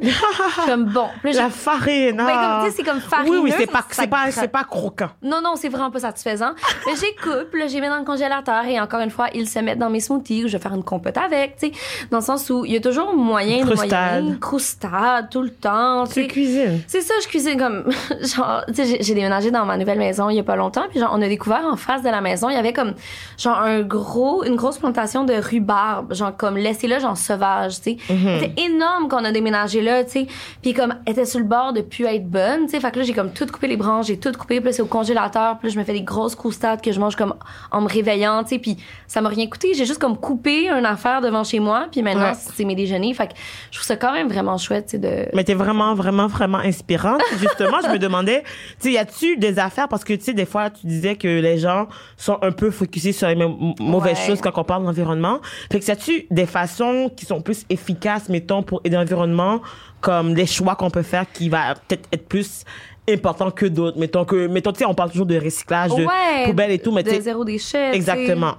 [0.65, 1.07] comme, bon.
[1.23, 2.59] Là, La farine, Ouais, ah.
[2.61, 2.97] comme, tu sais, c'est comme
[3.29, 5.09] Oui, oui, farineux, c'est pas, c'est pas, c'est pas croquant.
[5.21, 6.51] non, non, c'est vraiment pas satisfaisant.
[6.85, 9.57] Mais j'ai coupe, là, j'ai mis dans le congélateur et encore une fois, ils se
[9.59, 11.73] mettent dans mes smoothies ou je vais faire une compote avec, tu sais.
[12.11, 14.23] Dans le sens où il y a toujours moyen de Croustade.
[14.23, 14.37] moyen.
[14.39, 16.81] Croustade, tout le temps, tu cuisines.
[16.87, 17.85] C'est ça, je cuisine comme,
[18.21, 20.99] genre, tu sais, j'ai- déménagé dans ma nouvelle maison il y a pas longtemps, puis
[20.99, 22.93] genre, on a découvert en face de la maison, il y avait comme,
[23.37, 27.91] genre, un gros, une grosse plantation de rhubarbe, genre, comme, laissé là, genre, sauvage, tu
[27.91, 27.97] sais.
[28.07, 30.27] C'était énorme qu'on a déménagé là, tu sais.
[30.61, 32.79] Puis comme, elle était sur le bord de plus être bonne, tu sais.
[32.81, 34.81] Fait que là, j'ai comme tout coupé les branches, j'ai tout coupé, puis là, c'est
[34.81, 37.35] au congélateur, puis là, je me fais des grosses croustades que je mange comme
[37.71, 38.59] en me réveillant, tu sais.
[38.59, 38.77] Puis
[39.07, 42.31] ça m'a rien coûté, j'ai juste comme coupé une affaire devant chez moi, puis maintenant,
[42.31, 42.37] Ouais.
[42.55, 43.13] c'est mes déjeuners.
[43.13, 43.33] Fait que
[43.71, 45.27] je trouve ça quand même vraiment chouette, tu sais, de...
[45.33, 47.21] Mais t'es vraiment, vraiment, vraiment inspirante.
[47.39, 48.43] Justement, je me demandais,
[48.79, 49.87] tu sais, y a-tu des affaires?
[49.87, 53.11] Parce que tu sais, des fois, tu disais que les gens sont un peu focusés
[53.11, 54.25] sur les mauvaises Ouais.
[54.27, 55.39] choses quand on parle de l'environnement.
[55.71, 59.61] Fait que y a-tu des façons qui sont plus efficaces, mettons, pour aider l'environnement,
[60.01, 62.63] comme des choix qu'on peut faire qui va peut-être être plus
[63.09, 63.97] important que d'autres.
[63.99, 66.91] Mettons que, mettons, tu sais, on parle toujours de recyclage, de Ouais, poubelles et tout,
[66.91, 67.95] mais tu sais, zéro déchet.
[67.95, 68.55] exactement.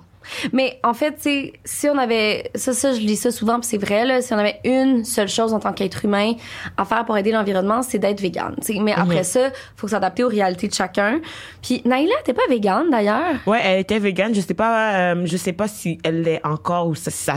[0.53, 3.79] Mais en fait, tu si on avait ça, ça, je lis ça souvent, puis c'est
[3.79, 6.33] vrai là, si on avait une seule chose en tant qu'être humain
[6.77, 8.21] à faire pour aider l'environnement, c'est d'être
[8.67, 8.79] sais.
[8.81, 9.03] Mais Mhm.
[9.03, 11.21] après ça, faut s'adapter aux réalités de chacun.
[11.63, 13.35] Puis Naïla, t'es pas végane d'ailleurs?
[13.47, 14.35] Ouais, elle était végane.
[14.35, 17.35] Je sais pas, euh, je sais pas si elle l'est encore ou ça, ça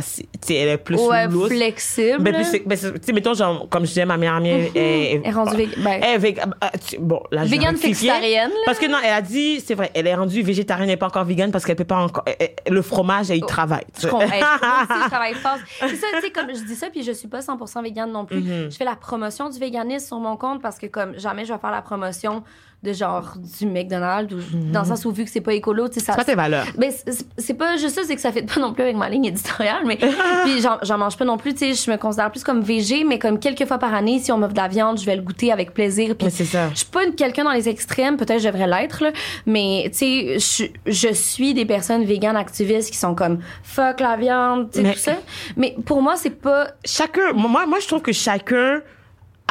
[0.55, 2.17] elle est plus Ouais, flexible.
[2.19, 4.71] Ben, plus, ben, c'est- tu sais, mettons, genre, comme je disais, ma meilleure amie est,
[4.75, 8.51] Elle est rendue vég- ben- Elle est véga- ah, bon, là, Végane flexitarienne.
[8.65, 11.07] Parce que non, elle a dit, c'est vrai, elle est rendue végétarienne, elle n'est pas
[11.07, 13.85] encore végane parce qu'elle peut pas encore, elle- elle- le fromage, elle y travaille.
[13.99, 14.31] Je comprends.
[14.31, 15.57] Hey, moi aussi, je travaille fort.
[15.79, 18.25] C'est ça, tu sais, comme je dis ça, puis je suis pas 100% végane non
[18.25, 18.39] plus.
[18.39, 18.71] Mm-hmm.
[18.71, 21.59] Je fais la promotion du véganisme sur mon compte parce que comme jamais je vais
[21.59, 22.43] faire la promotion
[22.81, 24.39] de genre du McDonald's ou
[24.71, 26.13] dans le sens où vu que c'est pas écolo, tu sais, ça.
[26.13, 26.65] C'est pas tes valeurs.
[26.77, 29.25] Mais c'est- pas juste ça, c'est que ça fait pas non plus avec ma ligne
[29.25, 29.97] éditoriale, mais
[30.45, 33.03] puis j'en j'en mange pas non plus, tu sais, je me considère plus comme végé,
[33.03, 35.21] mais comme quelques fois par année, si on m'offre de la viande, je vais le
[35.21, 36.15] goûter avec plaisir.
[36.15, 36.69] Puis c'est ça.
[36.69, 39.11] je suis pas quelqu'un dans les extrêmes, peut-être je devrais l'être, là,
[39.45, 44.69] mais tu sais, je, suis des personnes véganes activistes qui sont comme fuck la viande,
[44.71, 45.15] tu sais, tout ça.
[45.57, 46.67] Mais pour moi, c'est pas.
[46.85, 48.81] Chacun, moi, moi, je trouve que chacun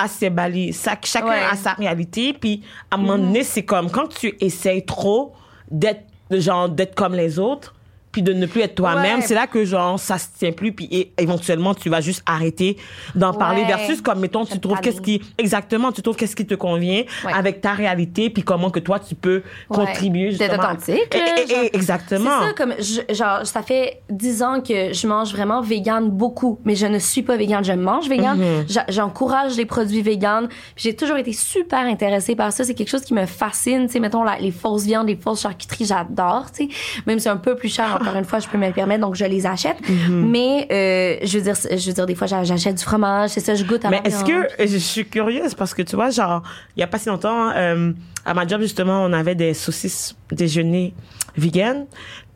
[0.01, 0.81] a ses balises.
[0.83, 1.43] Chaque- Chacun Ouais.
[1.51, 2.33] A sa réalité.
[2.33, 5.33] Puis, à un moment donné, c'est comme quand tu essayes trop
[5.71, 7.75] d'être, genre, d'être comme les autres,
[8.19, 9.25] puis de ne plus être toi-même, Ouais.
[9.25, 12.77] c'est là que, genre, ça se tient plus, puis éventuellement, tu vas juste arrêter
[13.15, 16.55] d'en parler versus comme, mettons, tu trouves qu'est-ce qui, exactement, tu trouves qu'est-ce qui te
[16.55, 17.33] convient Ouais.
[17.33, 20.69] avec ta réalité, puis comment que toi, tu peux contribuer, D'être justement.
[20.73, 21.65] authentique, Et- là, et- et- genre.
[21.75, 22.31] exactement.
[22.41, 26.59] C'est ça, comme, je- genre, ça fait dix ans que je mange vraiment vegan beaucoup,
[26.65, 27.63] mais je ne suis pas vegan.
[27.65, 28.37] Je mange vegan.
[28.37, 28.67] Mhm.
[28.89, 30.49] J'encourage les produits vegan.
[30.77, 32.65] J'ai toujours été super intéressée par ça.
[32.65, 33.87] C'est quelque chose qui me fascine.
[33.87, 36.69] Tu sais, mettons, la- les fausses viandes, les fausses charcuteries, j'adore, tu sais.
[37.07, 38.73] Même si c'est un peu plus cher en encore une fois, je peux me le
[38.73, 39.77] permettre, donc je les achète.
[40.11, 43.41] Mais euh, je veux dire, je veux dire, des fois, j'a- j'achète du fromage, c'est
[43.41, 46.11] ça, je goûte à Mais ma est-ce que je suis curieuse parce que tu vois
[46.11, 46.43] genre
[46.77, 47.93] il y a pas si longtemps euh,
[48.25, 50.95] à ma job justement on avait des saucisses déjeuner
[51.37, 51.87] vegan.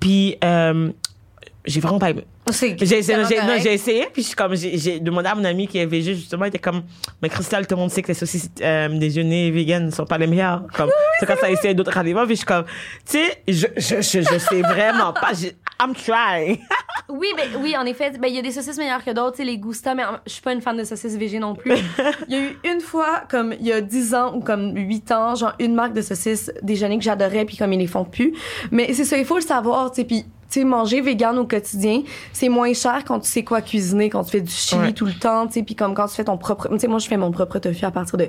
[0.01, 0.91] Puis euh,
[1.65, 2.25] j'ai vraiment pas aimé.
[2.83, 6.45] J'ai essayé, puis je suis comme, j'ai, demandé à mon ami qui est végé, justement,
[6.45, 6.83] il était comme,
[7.23, 10.19] mais Cristal, tout le monde sait que les saucisses, euh, déjeuner vegan ne sont pas
[10.19, 10.65] les meilleures.
[10.75, 10.91] Comme,
[11.21, 14.21] c'est quand ça essaie d'autres aliments, puis je suis comme, tu sais, je, je, je,
[14.23, 15.33] je sais vraiment pas,
[15.81, 16.59] I'm trying.
[17.09, 19.39] Oui, ben, oui, en effet, ben, il y a des saucisses meilleures que d'autres, tu
[19.39, 21.73] sais, les Gusta, mais je suis pas une fan de saucisses végé non plus.
[22.29, 25.13] Il y a eu une fois, comme il y a 10 ans ou comme 8
[25.13, 28.33] ans, genre une marque de saucisses déjeuner que j'adorais, puis comme ils les font plus.
[28.71, 31.47] Mais c'est ça, il faut le savoir, tu sais, puis tu sais, manger vegan au
[31.47, 34.93] quotidien, c'est moins cher quand tu sais quoi cuisiner, quand tu fais du chili Ouais.
[34.93, 36.69] tout le temps, tu sais, puis comme quand tu fais ton propre...
[36.69, 38.25] Tu sais, moi, je fais mon propre tofu à partir de...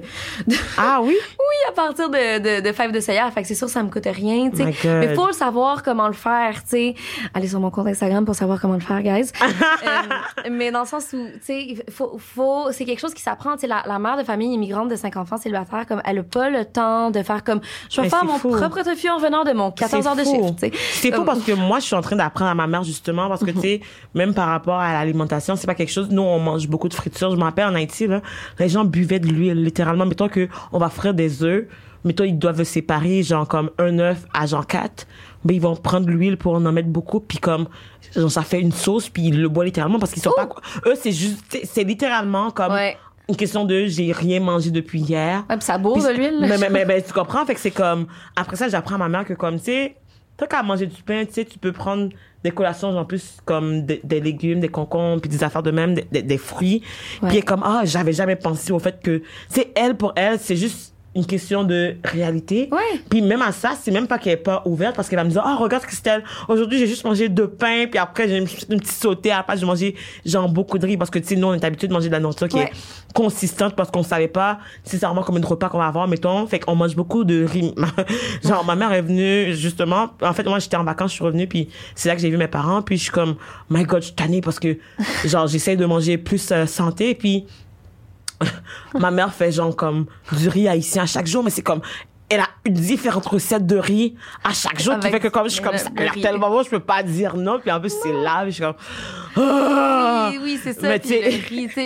[0.47, 1.15] de- Ah oui?
[1.39, 3.89] oui, à partir de, de, de fèves de soya, fait que c'est sûr, ça me
[3.89, 4.74] coûte rien, tu sais.
[4.86, 6.95] Mais faut le savoir comment le faire, tu sais.
[7.34, 9.32] Allez sur mon compte Instagram pour savoir comment le faire, guys.
[9.84, 13.53] Euh, mais dans le sens où, tu sais, faut, faut, c'est quelque chose qui s'apprend.
[13.55, 16.24] Tu sais, la, la mère de famille immigrante de cinq enfants célibataires, comme, elle a
[16.24, 17.59] pas le temps de faire comme,
[17.89, 18.49] je vais faire mon fou.
[18.51, 20.55] propre tofu en revenant de mon 14 C'est heures de fou.
[20.57, 20.71] tu sais.
[20.93, 23.28] C'est fou Comme- parce que moi, je suis en train d'apprendre à ma mère, justement,
[23.28, 23.82] parce que, tu sais,
[24.14, 27.32] même par rapport à l'alimentation, c'est pas quelque chose, nous, on mange beaucoup de fritures.
[27.32, 28.22] Je me rappelle, en Haïti, là,
[28.59, 30.05] les gens buvaient de l'huile, littéralement.
[30.05, 31.66] Mettons que on va frire des œufs,
[32.03, 35.07] mettons, ils doivent séparer, genre, comme un œuf à genre 4,
[35.45, 37.68] mais ils vont prendre l'huile pour en mettre beaucoup, puis comme,
[38.16, 40.47] genre, ça fait une sauce, puis ils le boivent littéralement parce qu'ils sont pas,
[40.86, 42.97] eux, c'est juste, c'est- littéralement comme, Ouais.
[43.30, 45.45] une question de j'ai rien mangé depuis hier.
[45.49, 46.38] Ouais, puis ça bourre de l'huile.
[46.41, 47.45] Mais, mais, mais, mais tu comprends?
[47.45, 48.05] Fait que c'est comme.
[48.36, 49.95] Après ça, j'apprends à ma mère que, comme, tu sais,
[50.38, 52.09] toi, qu'à manger du pain, tu sais, tu peux prendre
[52.43, 55.93] des collations, en plus, comme des, des légumes, des concombres, puis des affaires de même,
[55.93, 56.81] des, des, des fruits.
[57.21, 57.29] Ouais.
[57.29, 60.39] Puis elle est comme, ah, j'avais jamais pensé au fait que, c'est elle, pour elle,
[60.39, 62.70] c'est juste une question de réalité.
[62.72, 62.99] Ouais.
[63.09, 65.30] Puis même à ça, c'est même pas qu'elle est pas ouverte parce qu'elle va me
[65.30, 68.80] dire, oh, regarde Christelle, aujourd'hui, j'ai juste mangé deux pains, puis après, j'ai une, une
[68.80, 69.95] petite sautée, place, j'ai mangé,
[70.26, 72.14] genre, beaucoup de riz parce que, tu sais, nous, on est habitué de manger de
[72.14, 72.64] la nourriture qui Ouais.
[72.64, 76.47] est consistante parce qu'on savait pas nécessairement combien de repas qu'on va avoir, mettons.
[76.47, 77.76] Fait qu'on mange beaucoup de riz.
[78.43, 81.47] genre, ma mère est venue, justement, en fait, moi, j'étais en vacances, je suis revenue,
[81.47, 83.36] puis c'est là que j'ai vu mes parents, puis je suis comme,
[83.70, 84.78] my God, je suis tannée parce que,
[85.26, 87.45] genre, j'essaie de manger plus euh, santé, puis
[88.99, 91.81] ma mère fait genre comme du riz haïtien à chaque jour, mais c'est comme
[92.29, 95.43] elle a une différente recette de riz à chaque jour qui Avec fait que comme
[95.47, 97.93] je suis comme ça, a tellement bon, je peux pas dire non, puis en plus
[98.01, 98.75] c'est là, puis je suis comme
[99.35, 100.29] ah!
[100.31, 100.87] Oui, oui, c'est ça.
[100.87, 101.37] Mais Puis tu sais- le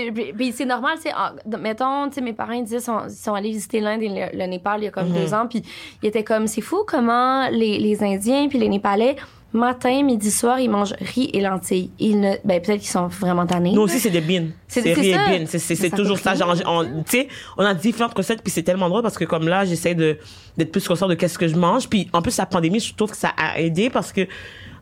[0.05, 1.11] riz, puis- puis c'est normal, c'est
[1.59, 4.37] mettons, tu sais, mes parents ils disaient sont, ils sont allés visiter l'Inde et le,
[4.37, 5.15] le Népal il y a comme Mhm.
[5.15, 5.63] deux ans, puis
[6.01, 9.15] ils étaient comme c'est fou comment les, les Indiens puis les Népalais
[9.53, 11.89] matin, midi, soir, ils mangent riz et lentilles.
[11.99, 13.71] Ils ne, ben peut-être qu'ils sont vraiment tannés.
[13.73, 14.47] Nous aussi, c'est des beans.
[14.67, 15.45] C'est- riz et beans.
[15.47, 16.35] C'est- toujours ça.
[16.35, 17.27] Genre, on, tu sais,
[17.57, 20.17] on a différentes recettes, puis c'est tellement drôle parce que comme là, j'essaie de
[20.57, 21.87] d'être plus conscient de qu'est-ce que je mange.
[21.87, 24.27] Puis en plus, la pandémie, je trouve que ça a aidé parce que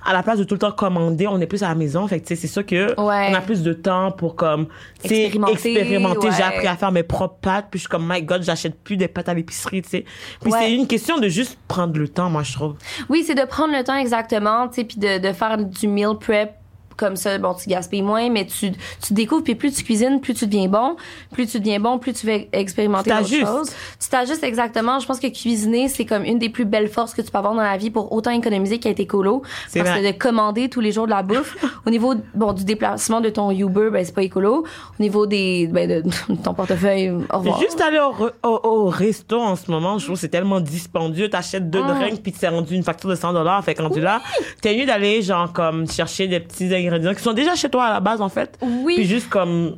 [0.05, 2.07] à la place de tout le temps commander, on est plus à la maison.
[2.07, 3.27] Fait que, tu sais, c'est sûr que Ouais.
[3.31, 4.67] on a plus de temps pour, comme,
[5.03, 6.29] Expérimenter, expérimenter.
[6.37, 7.67] J'ai appris à faire mes propres pâtes.
[7.71, 10.05] Puis je suis comme, my God, j'achète plus des pâtes à l'épicerie, tu sais.
[10.41, 10.59] Puis Ouais.
[10.61, 12.75] c'est une question de juste prendre le temps, moi, je trouve.
[13.09, 16.15] Oui, c'est de prendre le temps exactement, tu sais, puis de, de faire du meal
[16.19, 16.51] prep
[16.97, 18.71] comme ça, bon, tu gaspilles moins, mais tu,
[19.05, 20.95] tu découvres, puis plus tu cuisines, plus tu deviens bon.
[21.33, 23.69] Plus tu deviens bon, plus tu vas expérimenter d'autres choses.
[23.99, 24.99] Tu t'ajustes exactement.
[24.99, 27.53] Je pense que cuisiner, c'est comme une des plus belles forces que tu peux avoir
[27.55, 29.41] dans la vie pour autant économiser qu'être écolo.
[29.67, 30.01] C'est Parce vrai.
[30.01, 33.29] que de commander tous les jours de la bouffe, au niveau, bon, du déplacement de
[33.29, 34.65] ton Uber, ben, c'est pas écolo.
[34.99, 36.01] Au niveau des, ben, de,
[36.33, 37.59] de ton portefeuille, au revoir.
[37.59, 41.29] Juste aller au, au, au resto en ce moment, je trouve que c'est tellement dispendieux.
[41.29, 41.93] T'achètes deux Ah.
[41.93, 43.63] drinks puis t'es rendu une facture de 100 dollars.
[43.63, 44.21] Fait que rendu là,
[44.61, 47.93] t'es mieux d'aller genre comme chercher des petits ingrédients qui sont déjà chez toi à
[47.93, 48.57] la base en fait.
[48.61, 48.95] Oui.
[48.95, 49.77] Puis juste comme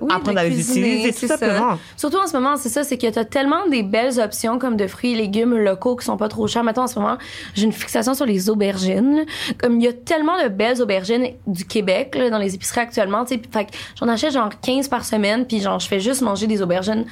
[0.00, 1.36] Oui, apprendre à les utiliser tout ça.
[1.36, 1.78] simplement.
[1.96, 4.86] Surtout en ce moment, c'est ça, c'est que t'as tellement des belles options comme de
[4.86, 6.62] fruits et légumes locaux qui sont pas trop chers.
[6.62, 7.18] Maintenant, en ce moment,
[7.54, 9.24] j'ai une fixation sur les aubergines.
[9.58, 13.24] Comme il y a tellement de belles aubergines du Québec là, dans les épiceries actuellement,
[13.24, 13.66] tu sais,
[13.98, 17.04] j'en achète genre 15 par semaine, puis genre je fais juste manger des aubergines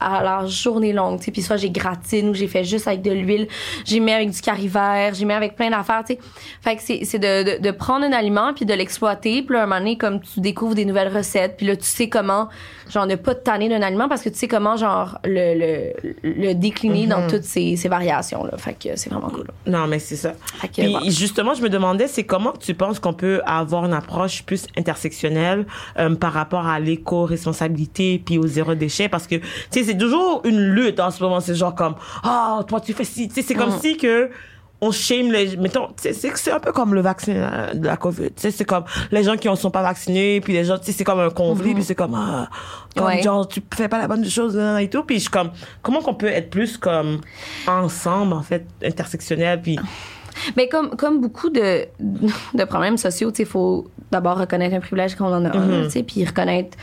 [0.00, 3.02] à la journée longue, tu sais, puis soit j'ai gratine ou j'ai fait juste avec
[3.02, 3.48] de l'huile,
[3.84, 6.20] j'ai mis avec du curry vert, j'ai mis avec plein d'affaires, tu sais.
[6.62, 9.66] Fait que c'est de, de, de prendre un aliment puis de l'exploiter, puis là, un
[9.66, 12.48] moment donné, comme tu découvres des nouvelles recettes, puis là, tu sais comment,
[12.90, 16.14] genre, ne pas te tanner d'un aliment parce que tu sais comment, genre, le, le,
[16.22, 18.56] le décliner dans toutes ces, ces variations, là.
[18.58, 19.46] Fait que c'est vraiment cool.
[19.66, 20.32] Non, mais c'est ça.
[20.58, 21.08] Fait que, Puis voilà.
[21.10, 25.66] justement, je me demandais, c'est comment tu penses qu'on peut avoir une approche plus intersectionnelle
[25.98, 29.08] euh, par rapport à l'éco-responsabilité puis au zéro déchet?
[29.08, 32.60] Parce que tu sais c'est toujours une lutte en ce moment, c'est genre comme ah
[32.66, 33.80] toi tu fais ci, tu sais c'est comme Mm.
[33.80, 34.30] si que
[34.80, 38.32] on shame les mettons c'est un peu comme le vaccin euh, de la Covid, tu
[38.36, 40.92] sais c'est comme les gens qui ne sont pas vaccinés puis les gens tu sais
[40.92, 42.48] c'est comme un conflit puis c'est comme ah
[42.94, 43.06] comme Mm-hmm.
[43.16, 43.22] Ouais.
[43.22, 45.50] genre tu fais pas la bonne chose hein, et tout puis je suis comme
[45.82, 47.20] comment qu'on peut être plus comme
[47.66, 49.78] ensemble en fait intersectionnel puis
[50.56, 51.86] Mais comme, comme beaucoup de,
[52.54, 55.84] de problèmes sociaux, il faut d'abord reconnaître un privilège qu'on en a un, Mhm.
[55.84, 56.76] tu sais, puis reconnaître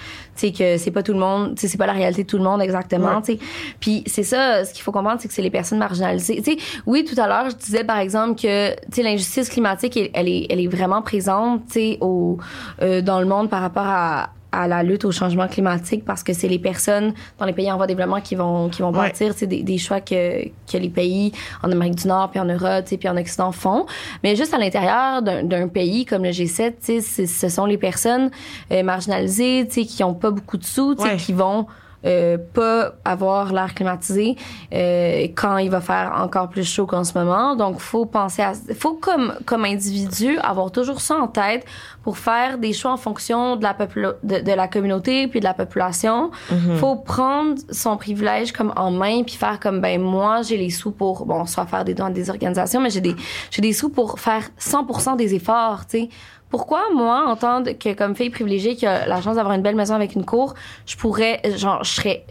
[0.49, 3.21] que c'est pas tout le monde, c'est pas la réalité de tout le monde exactement.
[3.27, 3.37] Ouais.
[3.79, 6.41] Puis c'est ça, ce qu'il faut comprendre, c'est que c'est les personnes marginalisées.
[6.41, 8.71] Tu sais, oui, tout à l'heure, je disais par exemple que
[9.03, 12.37] l'injustice climatique, elle, elle est, elle est vraiment présente au,
[12.81, 16.33] euh, dans le monde par rapport à à la lutte au changement climatique parce que
[16.33, 19.11] c'est les personnes dans les pays en voie de développement qui vont qui vont Ouais.
[19.13, 21.31] sais, des, des choix que que les pays
[21.63, 23.85] en Amérique du Nord puis en Europe puis en Occident font
[24.23, 27.77] mais juste à l'intérieur d'un pays comme le G7 tu sais, c'est- ce sont les
[27.77, 28.29] personnes
[28.71, 31.15] euh, marginalisées qui ont pas beaucoup de sous Ouais.
[31.17, 31.65] qui vont
[32.05, 34.35] euh, pas avoir l'air climatisé
[34.73, 37.55] euh, quand il va faire encore plus chaud qu'en ce moment.
[37.55, 41.65] Donc, faut penser à, faut comme comme individu avoir toujours ça en tête
[42.03, 45.45] pour faire des choix en fonction de la popula- de, de la communauté puis de
[45.45, 46.31] la population.
[46.77, 50.91] Faut prendre son privilège comme en main puis faire comme ben moi j'ai les sous
[50.91, 53.15] pour bon soit faire des dons à des organisations mais j'ai des
[53.51, 56.09] j'ai des sous pour faire 100% des efforts, tu sais.
[56.51, 59.75] Pourquoi moi, en tant que comme fille privilégiée qui a la chance d'avoir une belle
[59.75, 60.53] maison avec une cour,
[60.85, 62.25] je pourrais genre je serais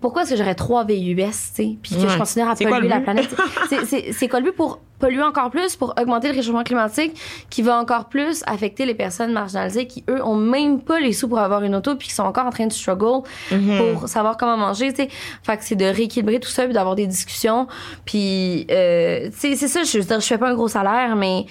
[0.00, 2.08] pourquoi est-ce que j'aurais trois VUS, tu sais, puis que Ouais.
[2.08, 3.28] je continuerais à polluer la planète?
[4.12, 7.12] C'est- quoi le but pour polluer encore plus, pour augmenter le réchauffement climatique,
[7.50, 11.28] qui va encore plus affecter les personnes marginalisées qui, eux, ont même pas les sous
[11.28, 13.76] pour avoir une auto, puis qui sont encore en train de struggle Mhm.
[13.78, 15.08] pour savoir comment manger, tu sais.
[15.42, 17.66] Fait que c'est de rééquilibrer tout ça, puis d'avoir des discussions.
[18.06, 21.16] Puis, euh, tu sais, c'est ça, je veux dire, je fais pas un gros salaire,
[21.16, 21.44] mais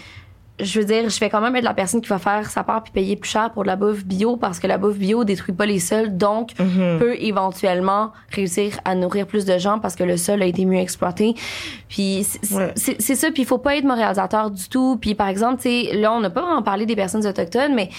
[0.61, 2.83] je veux dire, je vais quand même être la personne qui va faire sa part
[2.83, 5.53] puis payer plus cher pour de la bouffe bio parce que la bouffe bio détruit
[5.55, 6.99] pas les sols, donc Mhm.
[6.99, 10.79] peut éventuellement réussir à nourrir plus de gens parce que le sol a été mieux
[10.79, 11.33] exploité.
[11.89, 13.15] Puis c'est Ouais.
[13.15, 14.97] ça, puis il faut pas être moralisateur du tout.
[15.01, 17.89] Puis par exemple, tu sais, là on n'a pas vraiment parlé des personnes autochtones, mais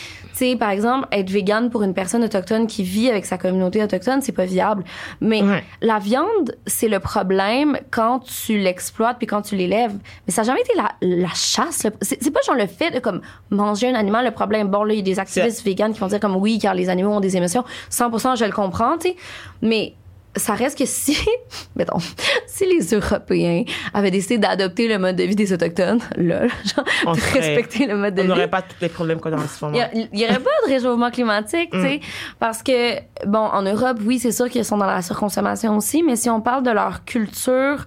[0.51, 4.21] sais, par exemple, être végane pour une personne autochtone qui vit avec sa communauté autochtone,
[4.23, 4.85] c'est pas viable.
[5.21, 5.63] Mais Ouais.
[5.81, 9.95] la viande, c'est le problème quand tu l'exploites puis quand tu l'élèves.
[10.27, 11.87] Mais ça n'a jamais été la, la chasse.
[12.01, 13.21] c'est pas genre le fait de comme
[13.51, 14.69] manger un animal le problème.
[14.69, 16.89] Bon, là, il y a des activistes véganes qui vont dire comme oui, car les
[16.89, 17.65] animaux ont des émotions.
[17.91, 19.17] 100%, je le comprends, tu sais.
[19.63, 19.95] Mais
[20.37, 21.17] ça reste que si,
[21.77, 21.99] mettons,
[22.47, 27.13] si les Européens avaient décidé d'adopter le mode de vie des Autochtones, là, genre, On
[27.13, 28.29] de serait- respecter le mode de On vie.
[28.31, 29.79] n'aurait pas tous les problèmes qu'on a en ce moment.
[29.93, 32.01] Il y, aurait pas de réchauffement climatique, tu sais,
[32.39, 32.95] parce que
[33.27, 36.41] bon, en Europe, oui, c'est sûr qu'ils sont dans la surconsommation aussi, mais si on
[36.41, 37.87] parle de leur culture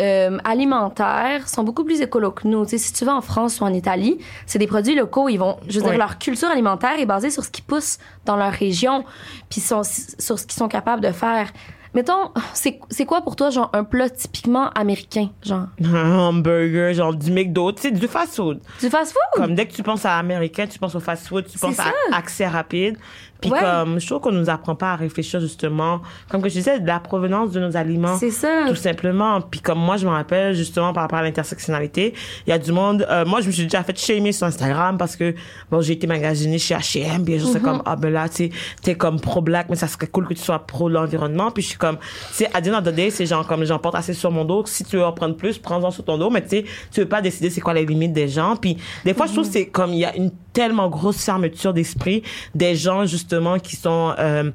[0.00, 2.64] euh, alimentaire, sont beaucoup plus écolos que nous.
[2.66, 5.28] Si tu vas en France ou en Italie, c'est des produits locaux.
[5.28, 5.90] Ils vont, je veux Ouais.
[5.90, 9.04] dire, leur culture alimentaire est basée sur ce qui pousse dans leur région,
[9.50, 11.52] puis sont- sur ce qu'ils sont capables de faire.
[11.94, 15.66] Mettons, c'est quoi pour toi, genre, un plat typiquement américain, genre?
[15.84, 18.60] Un hamburger, genre du McDo, tu sais, du fast-food.
[18.80, 19.20] Du fast-food?
[19.34, 22.48] Comme dès que tu penses à américain, tu penses au fast-food, tu penses à accès
[22.48, 22.98] rapide.
[23.44, 23.60] Puis Ouais.
[23.60, 26.86] comme, je trouve qu'on nous apprend pas à réfléchir justement, comme que je disais, de
[26.86, 28.16] la provenance de nos aliments.
[28.16, 28.64] C'est ça.
[28.68, 29.40] Tout simplement.
[29.42, 32.14] Puis comme moi, je me rappelle justement par rapport à l'intersectionnalité,
[32.46, 33.06] il y a du monde.
[33.10, 35.34] euh, moi, je me suis déjà fait shamer sur Instagram parce que
[35.70, 38.50] bon, j'ai été magasinée chez H&M, puis les gens c'est comme ah ben là, tu
[38.82, 41.50] t'es comme pro black, mais ça serait cool que tu sois pro l'environnement.
[41.50, 43.94] Puis je suis comme, tu sais, à of the day, c'est genre comme j'en porte
[43.96, 44.62] assez sur mon dos.
[44.66, 47.08] Si tu veux en prendre plus, prends-en sur ton dos, mais tu sais, tu veux
[47.08, 48.56] pas décider c'est quoi les limites des gens.
[48.56, 51.74] Puis des fois, je trouve que c'est comme il y a une tellement grosse fermeture
[51.74, 52.22] d'esprit
[52.54, 54.50] des gens justement qui sont euh,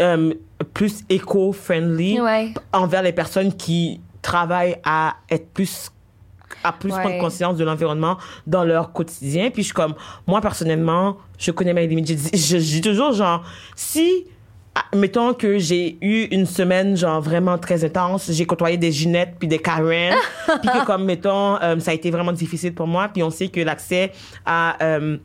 [0.00, 0.34] euh,
[0.74, 2.52] plus éco-friendly Ouais.
[2.72, 5.90] envers les personnes qui travaillent à être plus
[6.64, 7.00] à plus Ouais.
[7.00, 9.94] prendre conscience de l'environnement dans leur quotidien puis je suis comme
[10.26, 13.42] moi personnellement je connais mes limites je dis, toujours genre
[13.76, 14.26] si
[14.74, 19.34] ah, mettons que j'ai eu une semaine genre vraiment très intense j'ai côtoyé des Ginettes
[19.38, 20.14] puis des Karen
[20.62, 23.48] puis que comme mettons euh, ça a été vraiment difficile pour moi puis on sait
[23.48, 24.12] que l'accès
[24.46, 25.16] à euh,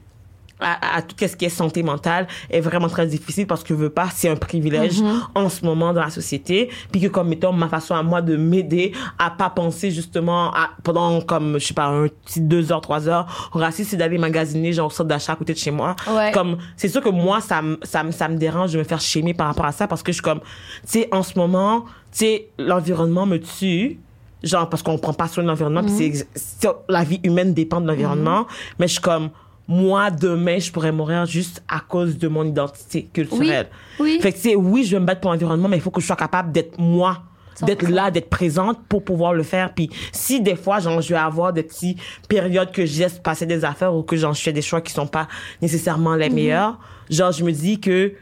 [0.59, 3.73] à, à tout ce qui est santé mentale est vraiment très difficile parce que je
[3.75, 5.01] veux pas c'est un privilège
[5.35, 6.69] en ce moment dans la société.
[6.91, 10.69] Puis que comme mettons ma façon à moi de m'aider à pas penser justement à,
[10.83, 14.17] pendant comme je sais pas un petit deux heures trois heures au racisme c'est d'aller
[14.17, 15.95] magasiner genre au centre d'achat à côté de chez moi.
[16.09, 16.31] Ouais.
[16.33, 19.33] comme c'est sûr que moi ça me ça ça me dérange de me faire chémer
[19.33, 20.45] par rapport à ça parce que je suis comme tu
[20.85, 21.81] sais en ce moment
[22.11, 23.99] tu sais l'environnement me tue
[24.43, 27.53] genre parce qu'on prend pas soin de l'environnement puis c'est ex- c'est- la vie humaine
[27.53, 28.45] dépend de l'environnement.
[28.79, 29.29] Mais je suis comme
[29.67, 33.67] moi demain je pourrais mourir juste à cause de mon identité culturelle
[33.99, 34.19] Oui.
[34.21, 36.01] fait que tu sais oui je vais me battre pour l'environnement mais il faut que
[36.01, 37.23] je sois capable d'être moi
[37.63, 37.89] d'être 100%.
[37.93, 41.51] là d'être présente pour pouvoir le faire puis si des fois genre je vais avoir
[41.53, 41.99] des petites
[42.29, 45.07] périodes que je laisse passer des affaires ou que j'en fais des choix qui sont
[45.07, 45.27] pas
[45.61, 48.13] nécessairement les meilleurs genre je me dis que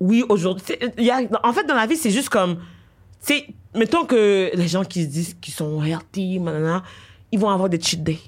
[0.00, 0.64] oui, aujourd'hui,
[0.98, 4.68] y a, en fait, dans la vie, c'est juste comme, tu sais, mettons que les
[4.68, 6.40] gens qui se disent qu'ils sont healthy,
[7.32, 8.20] ils vont avoir des cheat days.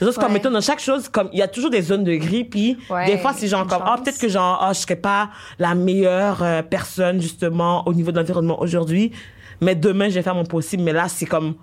[0.00, 0.32] C'est juste comme, Ouais.
[0.32, 3.06] mettons, dans chaque chose, comme, il y a toujours des zones de gris, puis Ouais,
[3.06, 4.00] des fois, c'est genre comme, ah, chance.
[4.04, 5.28] peut-être que genre, ah, je serais pas
[5.58, 9.12] la meilleure euh, personne, justement, au niveau de l'environnement aujourd'hui,
[9.60, 11.54] mais demain, je vais faire mon possible, mais là, c'est comme,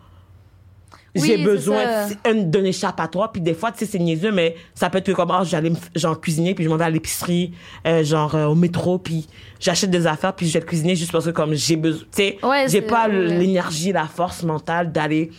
[1.16, 5.12] j'ai besoin d'un échappatoire puis des fois tu sais c'est niaiseux mais ça peut être
[5.14, 7.54] comme oh j'allais genre cuisiner puis je m'en vais à l'épicerie
[7.88, 9.26] euh, genre euh, au métro puis
[9.60, 12.38] j'achète des affaires puis je vais cuisiner juste parce que comme j'ai besoin tu sais
[12.44, 15.32] Ouais, j'ai pas l'énergie la force mentale d'aller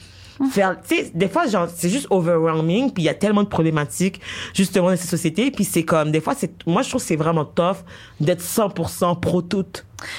[0.51, 3.49] faire tu sais des fois genre c'est juste overwhelming puis il y a tellement de
[3.49, 4.21] problématiques
[4.55, 7.45] justement dans ces sociétés puis c'est comme des fois c'est moi je trouve c'est vraiment
[7.45, 7.79] tough
[8.21, 9.67] d'être 100% pro tout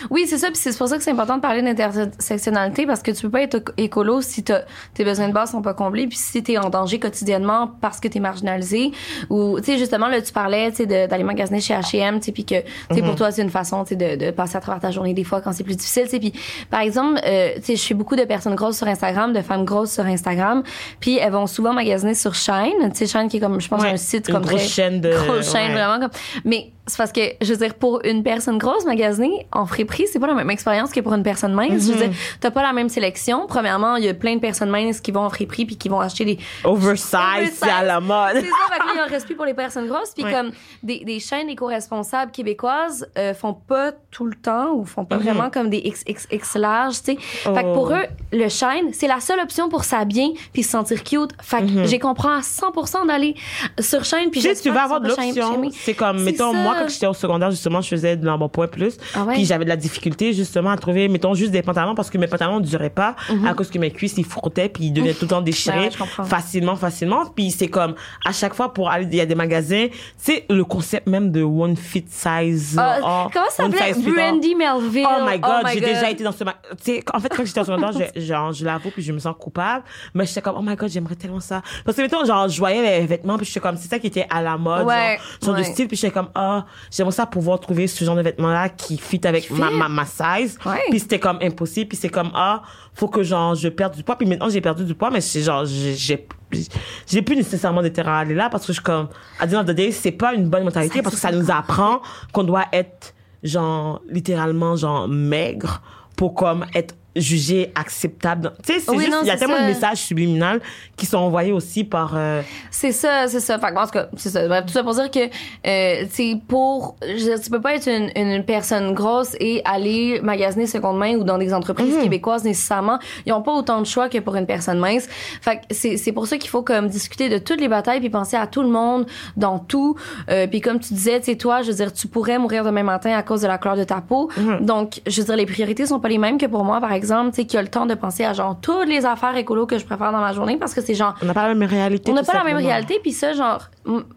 [0.09, 0.47] Oui, c'est ça.
[0.47, 3.41] Puis c'est pour ça que c'est important de parler d'intersectionnalité parce que tu peux pas
[3.43, 4.63] être écolo si t'as-
[4.93, 6.07] tes besoins de base sont pas comblés.
[6.07, 8.91] Puis si t'es en danger quotidiennement parce que t'es marginalisé
[9.29, 12.31] ou, tu sais, justement, là, tu parlais, tu sais, d'aller magasiner chez H&M, tu sais,
[12.31, 12.55] puis que,
[12.89, 14.91] tu sais, pour toi, c'est une façon, tu sais, de, de passer à travers ta
[14.91, 16.19] journée des fois quand c'est plus difficile, tu sais.
[16.19, 16.33] Puis,
[16.69, 19.65] par exemple, euh, tu sais, je suis beaucoup de personnes grosses sur Instagram, de femmes
[19.65, 20.63] grosses sur Instagram.
[20.99, 23.81] Puis elles vont souvent magasiner sur Shine, tu sais, Shine qui est comme, je pense,
[23.81, 25.73] Ouais, un site une comme grosse très- chaîne de- grosse chaîne, ouais.
[25.83, 26.09] vraiment comme,
[26.45, 30.19] mais c'est parce que, je veux dire, pour une personne grosse, magasiner en friperie, c'est
[30.19, 31.87] pas la même expérience que pour une personne mince.
[31.87, 32.11] Je veux dire,
[32.41, 33.45] t'as pas la même sélection.
[33.47, 35.99] Premièrement, il y a plein de personnes minces qui vont en friperie puis qui vont
[36.01, 37.59] acheter des, oversize Oversize.
[37.61, 39.53] c'est à la mode c'est ça, fait que là, il en reste plus pour les
[39.53, 40.11] personnes grosses.
[40.15, 40.31] Puis Ouais.
[40.33, 40.51] comme
[40.83, 45.23] des, des chaînes éco-responsables québécoises euh, font pas tout le temps ou font pas Mhm.
[45.23, 47.17] vraiment comme des XXX larges, tu sais.
[47.19, 47.73] Fait que Oh.
[47.73, 51.31] pour eux, le chaîne, c'est la seule option pour s'habiller puis se sentir cute.
[51.41, 53.35] Fait que j'ai comprends à 100% d'aller
[53.79, 54.55] sur chaîne puis Mhm.
[54.61, 55.71] Tu vas avoir de l'option.
[55.73, 56.57] C'est comme, C'est mettons, ça.
[56.57, 58.97] moi, quand j'étais au secondaire, justement, je faisais de l'embonpoint plus.
[59.13, 59.33] Ah ouais?
[59.35, 62.27] Puis j'avais de la difficulté, justement, à trouver, mettons, juste des pantalons parce que mes
[62.27, 63.15] pantalons ne duraient pas
[63.45, 65.89] à cause que mes cuisses, ils frottaient puis ils devenaient tout le temps déchirés.
[65.89, 66.05] Mhm.
[66.19, 67.25] Ouais, facilement, facilement.
[67.35, 70.63] Puis c'est comme, à chaque fois, pour aller, il y a des magasins, c'est le
[70.63, 72.75] concept même de one fit size.
[72.77, 73.93] Ah, oh, comment ça s'appelait?
[73.93, 75.05] Brandy Melville.
[75.07, 75.89] Oh my god, j'ai God.
[75.89, 76.61] déjà été dans ce magasin.
[76.83, 79.19] Tu sais, en fait, quand j'étais au secondaire, je, genre, je l'avoue, puis je me
[79.19, 79.83] sens coupable.
[80.13, 81.61] Mais j'étais comme, oh my god, j'aimerais tellement ça.
[81.85, 84.27] Parce que, mettons, genre, je voyais les vêtements, puis j'étais comme, c'est ça qui était
[84.29, 85.61] à la mode, Ouais, genre, genre ouais.
[85.61, 88.97] de style, puis j'étais comme, ah, j'aimerais ça pouvoir trouver ce genre de vêtements-là qui
[88.97, 90.57] fit avec ma, ma, ma size.
[90.65, 90.81] Ouais.
[90.89, 92.63] Puis c'était comme impossible, puis c'est comme, ah,
[92.93, 94.17] faut que, genre, je perde du poids.
[94.17, 98.35] Puis maintenant, j'ai perdu du poids, mais c'est genre, j'ai, j'ai, plus nécessairement à aller
[98.35, 99.07] là parce que je suis comme,
[99.39, 102.01] à the day, c'est pas une bonne mentalité Ça parce que ça nous apprend
[102.33, 103.13] qu'on doit être,
[103.43, 105.81] genre, littéralement, genre, maigre
[106.15, 108.53] pour comme être jugé acceptable.
[108.65, 109.61] Tu sais, c'est Oui, il y a tellement ça.
[109.63, 110.59] de messages subliminaux
[110.95, 112.41] qui sont envoyés aussi par, euh,
[112.71, 113.57] C'est ça, c'est ça.
[113.59, 114.47] Fait que, en tout cas, c'est ça.
[114.47, 115.19] Bref, tout ça pour dire que,
[115.67, 120.67] euh, tu pour, je tu peux pas être une, une personne grosse et aller magasiner
[120.67, 122.03] seconde main ou dans des entreprises Mhm.
[122.03, 122.99] québécoises nécessairement.
[123.25, 125.07] Ils ont pas autant de choix que pour une personne mince.
[125.41, 128.09] Fait que c'est, c'est pour ça qu'il faut comme discuter de toutes les batailles puis
[128.09, 129.05] penser à tout le monde
[129.35, 129.95] dans tout.
[130.29, 132.83] Euh, puis comme tu disais, tu sais, toi, je veux dire, tu pourrais mourir demain
[132.83, 134.29] matin à cause de la couleur de ta peau.
[134.37, 134.65] Mhm.
[134.65, 136.98] Donc, je veux dire, les priorités sont pas les mêmes que pour moi, par exemple,
[136.99, 139.77] tu sais, qui a le temps de penser à genre toutes les affaires écolo que
[139.77, 142.11] je préfère dans ma journée parce que c'est genre on n'a pas la même réalité.
[142.11, 143.69] on n'a pas la même réalité puis ça genre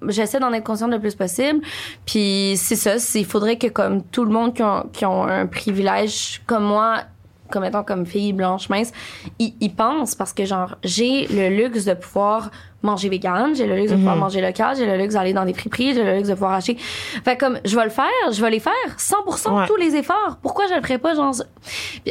[0.08, 1.60] j'essaie d'en être consciente le plus possible
[2.06, 5.46] puis c'est ça il faudrait que comme tout le monde qui ont, qui ont un
[5.46, 7.00] privilège comme moi
[7.50, 8.92] comme étant comme fille blanche mince
[9.38, 12.50] ils ils pensent parce que genre j'ai le luxe de pouvoir
[12.82, 15.54] manger vegan j'ai le luxe de pouvoir manger local j'ai le luxe d'aller dans des
[15.54, 18.50] friperies j'ai le luxe de pouvoir acheter fait comme je vais le faire je vais
[18.50, 19.66] les faire 100% Ouais.
[19.66, 21.34] tous les efforts pourquoi je le ferais pas genre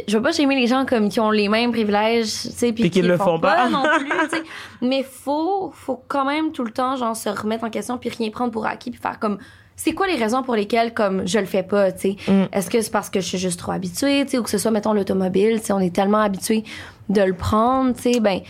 [0.08, 2.90] je veux pas aimer les gens comme qui ont les mêmes privilèges tu sais puis
[2.90, 3.68] qui le font pas.
[3.68, 4.08] non plus.
[4.82, 8.30] Mais faut, faut quand même tout le temps, genre, se remettre en question puis rien
[8.30, 9.38] prendre pour acquis puis faire comme,
[9.76, 12.16] c'est quoi les raisons pour lesquelles, comme, je le fais pas, tu sais?
[12.32, 12.44] Mm.
[12.52, 14.58] Est-ce que c'est parce que je suis juste trop habituée, tu sais, ou que ce
[14.58, 16.64] soit, mettons, l'automobile, tu sais, on est tellement habitué
[17.08, 18.40] de le prendre, tu sais, ben,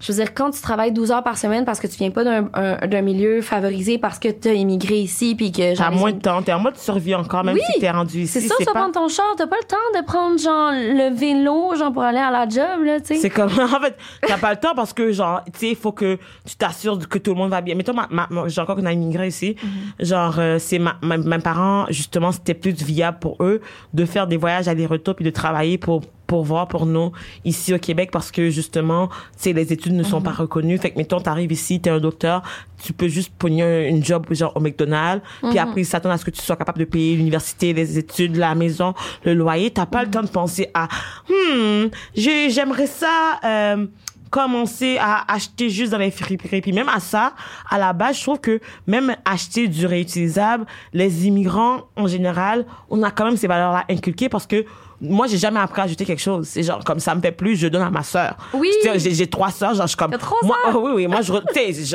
[0.00, 2.22] je veux dire, quand tu travailles 12 heures par semaine parce que tu viens pas
[2.24, 6.12] d'un, un- d'un milieu favorisé parce que t'as immigré ici puis que, genre, T'as moins
[6.12, 7.60] de temps, t'es en mode survie encore, même Oui.
[7.74, 8.40] si t'es rendu ici.
[8.40, 11.12] c'est ça, tu vas prendre ton char, t'as pas le temps de prendre, genre, le
[11.14, 13.16] vélo, genre, pour aller à la job, là, tu sais.
[13.16, 13.96] C'est comme, en fait,
[14.26, 17.18] t'as pas le temps parce que, genre, tu sais, il faut que tu t'assures que
[17.18, 17.74] tout le monde va bien.
[17.74, 19.56] Mettons, ma, ma, j'ai encore qu'on a immigré ici.
[19.62, 20.06] Mhm.
[20.06, 23.60] Genre, euh, c'est ma, ma- mes parents, justement, c'était plus viable pour eux
[23.94, 27.10] de faire des voyages aller-retour puis de travailler pour, pour voir pour nous
[27.44, 30.08] ici au Québec parce que, justement, tu sais, les études ne Mhm.
[30.08, 30.78] sont pas reconnues.
[30.78, 32.42] Fait que, mettons, t'arrives ici, t'es un docteur,
[32.84, 35.24] tu peux juste pogner un- une job, genre, au McDonald's.
[35.42, 35.50] Mhm.
[35.50, 38.36] Puis après, ils s'attendent à ce que tu sois capable de payer l'université, les études,
[38.36, 39.70] la maison, le loyer.
[39.70, 40.86] T'as pas le temps de penser à,
[41.28, 43.86] hmm, j'ai- j'aimerais ça, euh,
[44.30, 46.60] commencer à acheter juste dans les friperies.
[46.60, 47.32] Puis même à ça,
[47.70, 53.02] à la base, je trouve que même acheter du réutilisable, les immigrants, en général, on
[53.02, 54.66] a quand même ces valeurs-là inculquées parce que
[55.00, 56.46] moi, j'ai jamais appris à ajouter quelque chose.
[56.48, 58.36] C'est genre, comme ça me fait plus, je donne à ma sœur.
[58.54, 58.70] Oui.
[58.96, 61.42] J'ai, trois sœurs, genre, je suis comme, trois moi, oh, oui, oui, moi, je, genre,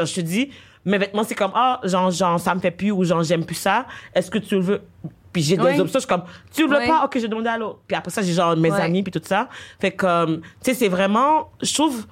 [0.05, 0.49] je te dis,
[0.85, 3.55] mes vêtements, c'est comme, ah, genre, genre, ça me fait plus ou genre, j'aime plus
[3.55, 3.85] ça.
[4.13, 4.81] Est-ce que tu le veux?
[5.31, 5.79] Puis j'ai des Oui.
[5.79, 6.23] options, je suis comme,
[6.53, 6.87] tu le veux Oui.
[6.87, 7.03] pas?
[7.05, 7.79] Ok, je demande à l'autre.
[7.87, 9.49] Puis après ça, j'ai genre mes amis puis tout ça.
[9.79, 12.05] Fait que, euh, tu sais, c'est vraiment, je trouve,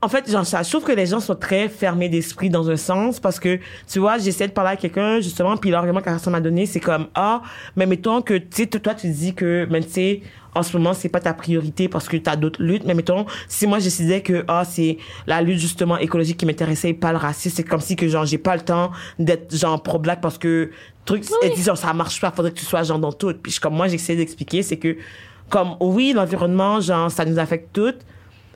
[0.00, 2.76] en fait, genre, ça, je trouve que les gens sont très fermés d'esprit dans un
[2.76, 3.58] sens parce que,
[3.90, 6.66] tu vois, j'essaie de parler à quelqu'un, justement, puis l'argument que la personne m'a donné,
[6.66, 7.42] c'est comme, ah,
[7.74, 10.22] mais mettons que, tu sais, toi, tu dis que, ben, tu sais,
[10.54, 12.84] en ce moment, c'est pas ta priorité parce que tu as d'autres luttes.
[12.84, 16.90] Mais mettons, si moi, je décidais que, ah, c'est la lutte, justement, écologique qui m'intéressait
[16.90, 19.82] et pas le racisme, c'est comme si que, genre, j'ai pas le temps d'être, genre,
[19.82, 20.70] pro-black parce que,
[21.06, 23.34] truc, elle dit, genre, ça marche pas, faudrait que tu sois, genre, dans tout.
[23.42, 24.96] Puis, comme moi, j'essaie d'expliquer, c'est que,
[25.48, 27.98] comme, oui, l'environnement, genre, ça nous affecte toutes.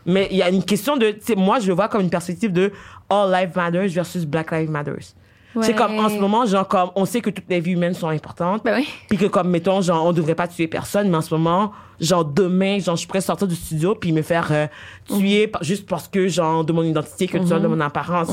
[0.07, 2.73] Mais il y a une question de, moi, je le vois comme une perspective de
[3.09, 5.15] All Lives Matters versus Black Lives Matters.
[5.61, 8.09] C'est comme en ce moment, genre comme on sait que toutes les vies humaines sont
[8.09, 8.63] importantes.
[8.65, 8.89] Ben oui.
[9.11, 12.25] Puis que comme mettons, genre on devrait pas tuer personne, mais en ce moment, genre
[12.25, 14.67] demain, genre je pourrais sortir du studio puis me faire euh,
[15.07, 18.31] tuer par- juste parce que genre de mon identité, que tu de mon apparence.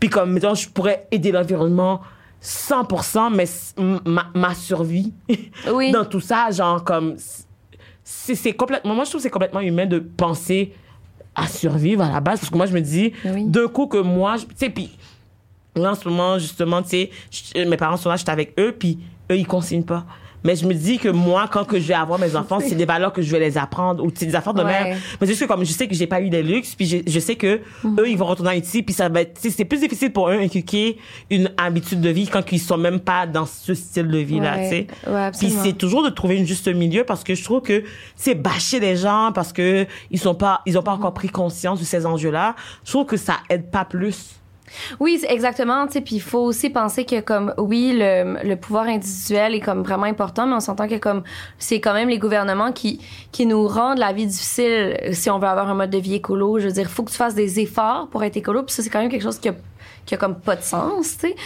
[0.00, 2.00] Puis comme mettons, je pourrais aider l'environnement
[2.42, 3.44] 100%, mais
[4.06, 5.12] ma, ma survie
[5.70, 5.90] Oui.
[5.92, 7.16] dans tout ça, genre comme
[8.04, 10.72] c'est c'est complètement, moi je trouve que c'est complètement humain de penser
[11.38, 13.44] à survivre à la base parce que moi je me dis Oui.
[13.44, 14.90] d'un coup que moi, tu sais puis
[15.76, 18.74] Là, en ce moment, justement, tu sais, je- mes parents sont là, j'étais avec eux,
[18.76, 18.98] puis
[19.30, 20.04] eux, ils consignent pas.
[20.44, 22.84] Mais je me dis que moi, quand que je vais avoir mes enfants, c'est des
[22.94, 24.84] valeurs que je vais les apprendre, ou c'est des affaires de Ouais.
[24.84, 24.96] mère.
[25.20, 26.98] Mais c'est juste que comme je sais que j'ai pas eu des luxes, puis je,
[27.06, 29.80] je sais que eux, ils vont retourner en Haïti, puis ça va être, c'est plus
[29.80, 30.98] difficile pour eux inculquer
[31.30, 34.62] une habitude de vie quand ils sont même pas dans ce style de vie-là, Ouais.
[34.64, 34.68] tu
[35.06, 35.10] sais.
[35.10, 37.82] Ouais, Puis c'est toujours de trouver une juste milieu parce que je trouve que
[38.16, 41.80] c'est bâcher les gens parce que ils sont pas, ils ont pas encore pris conscience
[41.80, 42.54] de ces enjeux-là.
[42.84, 44.34] Je trouve que ça aide pas plus.
[45.00, 45.86] Oui, exactement.
[45.86, 50.04] Puis il faut aussi penser que comme oui, le, le pouvoir individuel est comme vraiment
[50.04, 51.22] important, mais on s'entend que comme
[51.58, 53.00] c'est quand même les gouvernements qui
[53.32, 56.58] qui nous rendent la vie difficile si on veut avoir un mode de vie écolo.
[56.58, 58.62] Je veux dire, faut que tu fasses des efforts pour être écolo.
[58.62, 59.54] Puis ça, c'est quand même quelque chose qui a
[60.08, 61.36] qui a comme pas de sens, tu sais.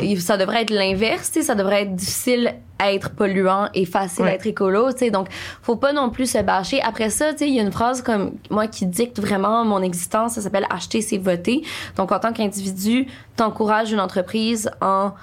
[0.00, 1.44] Et Ça devrait être l'inverse, tu sais.
[1.44, 5.10] Ça devrait être difficile à être polluant et facile à être écolo, tu sais.
[5.10, 5.26] Donc,
[5.60, 6.80] faut pas non plus se bâcher.
[6.82, 9.82] Après ça, tu sais, il y a une phrase comme moi qui dicte vraiment mon
[9.82, 10.34] existence.
[10.34, 11.64] Ça s'appelle acheter, c'est voter.
[11.96, 15.14] Donc, en tant qu'individu, t'encourages une entreprise en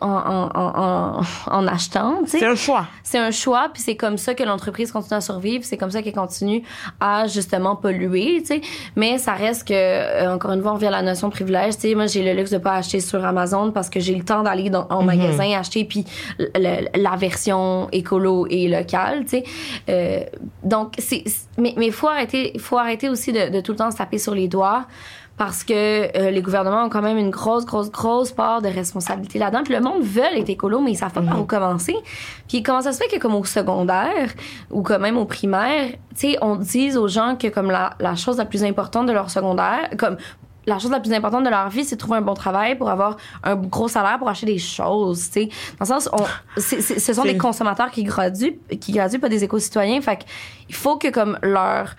[0.00, 2.38] en, en, en, en, achetant, tu sais.
[2.38, 2.86] C'est un choix.
[3.02, 6.02] c'est un choix puis c'est comme ça que l'entreprise continue à survivre c'est comme ça
[6.02, 6.62] qu'elle continue
[7.00, 8.60] à justement polluer tu sais.
[8.94, 11.74] Mais ça reste que euh, encore une fois on revient à la notion de privilège
[11.76, 11.94] tu sais.
[11.96, 14.70] Moi j'ai le luxe de pas acheter sur Amazon parce que j'ai le temps d'aller
[14.70, 16.04] dans en magasin acheter puis
[16.54, 19.44] la version écolo et locale tu sais.
[19.88, 20.20] Euh,
[20.62, 23.90] donc c'est c'est- mais mais faut arrêter faut arrêter aussi de, de tout le temps
[23.90, 24.84] se taper sur les doigts
[25.38, 29.38] parce que euh, les gouvernements ont quand même une grosse, grosse, grosse part de responsabilité
[29.38, 29.62] là-dedans.
[29.64, 31.94] Puis le monde veut être écolo, mais ils savent pas par où commencer.
[32.48, 34.30] Puis comment ça se fait que comme au secondaire
[34.70, 38.16] ou quand même au primaire, tu sais, on dise aux gens que comme la, la
[38.16, 40.16] chose la plus importante de leur secondaire, comme
[40.68, 42.90] la chose la plus importante de leur vie, c'est de trouver un bon travail pour
[42.90, 45.48] avoir un gros salaire pour acheter des choses, tu sais.
[45.78, 46.24] Dans le sens, on,
[46.60, 50.00] c'est- c'est- ce sont des consommateurs qui graduent, qui graduent pas des éco-citoyens.
[50.00, 50.20] Fait
[50.68, 51.94] il faut que comme leur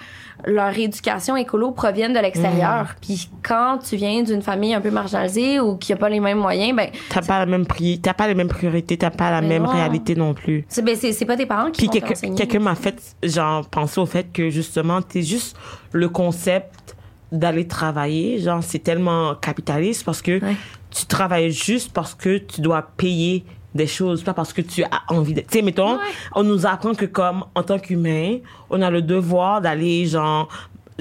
[0.45, 2.83] leur éducation écolo provienne de l'extérieur.
[2.83, 2.87] Mm.
[3.01, 6.37] Puis quand tu viens d'une famille un peu marginalisée ou qui a pas les mêmes
[6.37, 9.41] moyens, ben T'as pas la même pri t'as pas les mêmes priorités, t'as pas la
[9.41, 10.63] Mais même réalité non plus.
[10.69, 12.01] c'est ben, c'est c'est pas tes parents qui Puis
[12.37, 15.57] quelqu'un m'a fait genre penser au fait que justement t'es juste
[15.91, 16.95] le concept
[17.31, 20.55] d'aller travailler, genre c'est tellement capitaliste parce que Ouais.
[20.89, 23.43] tu travailles juste parce que tu dois payer
[23.75, 25.41] des choses, pas parce que tu as envie de...
[25.41, 25.99] Tu sais, mettons, Ouais.
[26.35, 28.37] on nous apprend que comme, en tant qu'humain,
[28.71, 30.47] on a le devoir d'aller, genre,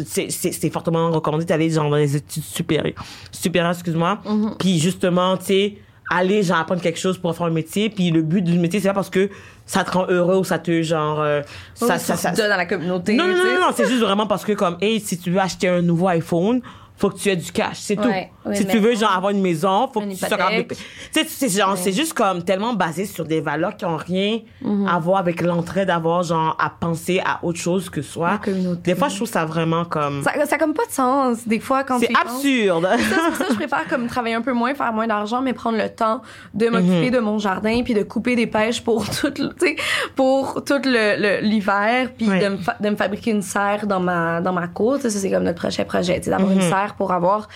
[0.05, 2.95] c'est fortement recommandé d'aller, genre, dans les études supérieures,
[3.33, 4.57] supérieures, excuse-moi, Mm-hmm.
[4.59, 5.79] puis justement, tu sais,
[6.11, 8.89] aller, genre, apprendre quelque chose pour faire un métier, puis le but du métier, c'est
[8.89, 9.29] pas parce que
[9.67, 11.43] ça te rend heureux ou ça te, genre, euh,
[11.75, 13.15] ça, ça, ça, donne à la communauté.
[13.15, 15.69] non, non, non, non, c'est juste vraiment parce que, comme, hey, si tu veux acheter
[15.69, 16.63] un nouveau iPhone,
[16.99, 18.03] faut que tu aies du cash, c'est tout.
[18.09, 20.67] Ouais, si tu veux, genre, avoir une maison, faut Une que tu sois capable.
[20.67, 20.75] Tu
[21.13, 24.41] sais, c'est genre, c'est juste comme tellement basé sur des valeurs qui ont rien
[24.89, 28.33] à voir avec l'entraide, d'avoir, genre, à penser à autre chose que soi.
[28.33, 28.93] La communauté.
[28.93, 30.23] Des fois, je trouve ça vraiment comme.
[30.25, 32.85] Ça, ça a comme pas de sens des fois quand C'est absurde.
[32.85, 35.41] Ça, c'est pour ça que je préfère comme travailler un peu moins, faire moins d'argent,
[35.41, 36.21] mais prendre le temps
[36.55, 36.73] de Mhm.
[36.73, 39.77] m'occuper de mon jardin puis de couper des pêches pour tout, le- tu sais,
[40.17, 44.01] pour tout le le- l'hiver, puis de, me fa- de me fabriquer une serre dans
[44.01, 44.97] ma dans ma cour.
[45.01, 46.57] Ça c'est comme notre prochain projet, d'avoir Mhm.
[46.57, 47.49] une serre pour avoir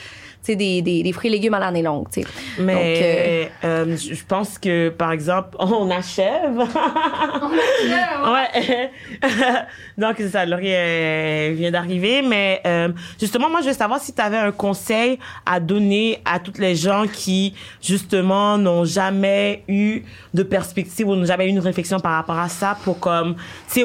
[0.43, 2.09] tu sais, des, des, des fruits et légumes à l'année longue.
[2.11, 2.29] tu sais.
[2.59, 6.59] Mais euh, je je pense que, par exemple, on achève.
[8.27, 8.91] ouais.
[9.99, 12.23] Donc, c'est ça, Laurie euh, vient d'arriver.
[12.23, 12.89] Mais euh,
[13.21, 16.75] justement, moi, je veux savoir si tu avais un conseil à donner à toutes les
[16.75, 20.03] gens qui, justement, n'ont jamais eu
[20.35, 23.37] de perspective ou n'ont jamais eu une réflexion par rapport à ça pour comme...
[23.73, 23.85] Tu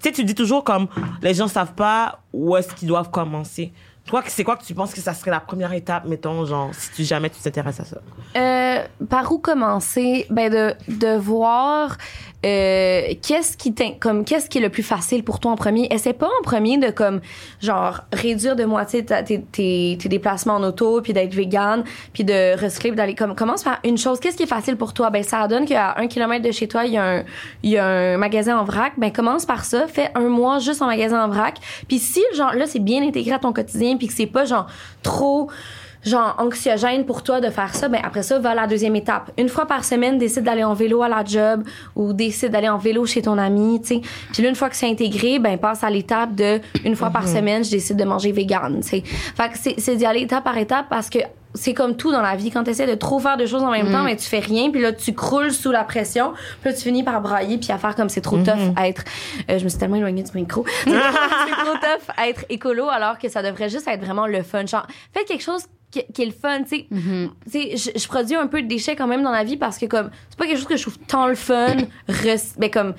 [0.00, 0.88] sais, tu dis toujours comme
[1.22, 3.72] les gens savent pas où est-ce qu'ils doivent commencer.
[4.06, 6.90] Toi, c'est quoi que tu penses que ça serait la première étape, mettons, genre, si
[6.92, 7.96] tu jamais tu t'intéresses à ça?
[8.36, 10.26] Euh, par où commencer?
[10.30, 11.96] Ben de, de voir
[12.44, 15.88] euh, qu'est-ce qui comme qu'est-ce qui est le plus facile pour toi en premier?
[15.90, 17.20] Essaie pas en premier de comme
[17.62, 22.60] genre réduire de moitié tes, tes, tes déplacements en auto puis d'être vegan puis de
[22.60, 24.20] recycler d'aller comme commence par une chose.
[24.20, 25.08] Qu'est-ce qui est facile pour toi?
[25.08, 27.24] Ben ça donne qu'à un kilomètre de chez toi il y a un
[27.62, 28.92] il y a un magasin en vrac.
[28.98, 29.86] Ben commence par ça.
[29.88, 31.58] Fais un mois juste en magasin en vrac.
[31.88, 34.66] Puis si genre là c'est bien intégré à ton quotidien puis que c'est pas genre
[35.02, 35.50] trop
[36.04, 39.30] genre anxiogène pour toi de faire ça, ben après ça, va à la deuxième étape.
[39.38, 41.64] Une fois par semaine, décide d'aller en vélo à la job
[41.96, 44.00] ou décide d'aller en vélo chez ton ami, tu sais.
[44.32, 47.26] Puis là, une fois que c'est intégré, ben passe à l'étape de une fois par
[47.26, 49.02] semaine, je décide de manger vegan, tu sais.
[49.02, 51.18] Fait que c'est c'est d'y aller étape par étape parce que
[51.54, 52.50] c'est comme tout dans la vie.
[52.50, 54.70] Quand tu essaies de trop faire de choses en même temps mais tu fais rien
[54.70, 57.78] puis là tu croules sous la pression puis là tu finis par brailler puis à
[57.78, 59.04] faire comme c'est trop tough à être
[59.50, 60.64] euh, je me suis tellement éloignée du micro.
[60.84, 61.00] C'est trop,
[61.72, 64.66] c'est tough à être écolo alors que ça devrait juste être vraiment le fun.
[64.66, 66.86] Genre faites quelque chose qui, qui est le fun tu sais.
[66.90, 67.30] Tu
[67.76, 69.86] sais, je, je produis un peu de déchets quand même dans la vie parce que
[69.86, 71.76] comme c'est pas quelque chose que je trouve tant le fun
[72.58, 72.94] ben comme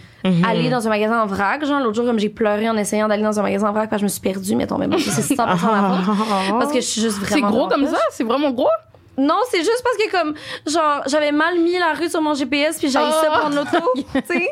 [0.46, 3.24] aller dans un magasin en vrac genre l'autre jour comme j'ai pleuré en essayant d'aller
[3.24, 5.38] dans un magasin en vrac parce que je me suis perdue mais tombé c'est 100%
[5.38, 6.60] ma faute.
[6.60, 7.98] Parce que je suis juste C'est vraiment gros dans comme ça?
[8.12, 8.70] C'est vraiment gros?
[9.18, 10.34] non, c'est juste parce que comme
[10.68, 13.02] genre j'avais mal mis la rue sur mon GPS puis ça
[13.34, 13.40] Oh.
[13.40, 14.52] prendre l'auto, tu sais.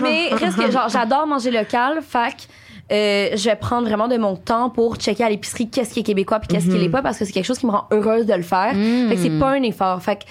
[0.00, 2.46] Mais reste que genre j'adore manger local, fac
[2.92, 6.04] euh, je vais prendre vraiment de mon temps pour checker à l'épicerie qu'est-ce qui est
[6.04, 8.26] québécois puis qu'est-ce qui l'est pas parce que c'est quelque chose qui me rend heureuse
[8.26, 8.72] de le faire.
[8.72, 10.00] Fait que c'est pas un effort.
[10.02, 10.24] Fait que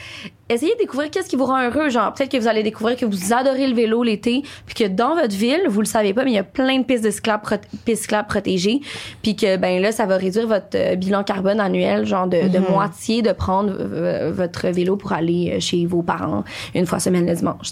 [0.49, 1.89] essayez de découvrir qu'est-ce qui vous rend heureux.
[1.89, 5.15] Genre, peut-être que vous allez découvrir que vous adorez le vélo l'été, puis que dans
[5.15, 7.09] votre ville, vous le savez pas, mais il y a plein de pistes de
[7.85, 8.81] pistes cyclables protégées,
[9.21, 12.59] puis que ben là, ça va réduire votre euh, bilan carbone annuel, genre de, de
[12.59, 16.43] moitié, de prendre euh, votre vélo pour aller euh, chez vos parents
[16.73, 17.71] une fois semaine le dimanche.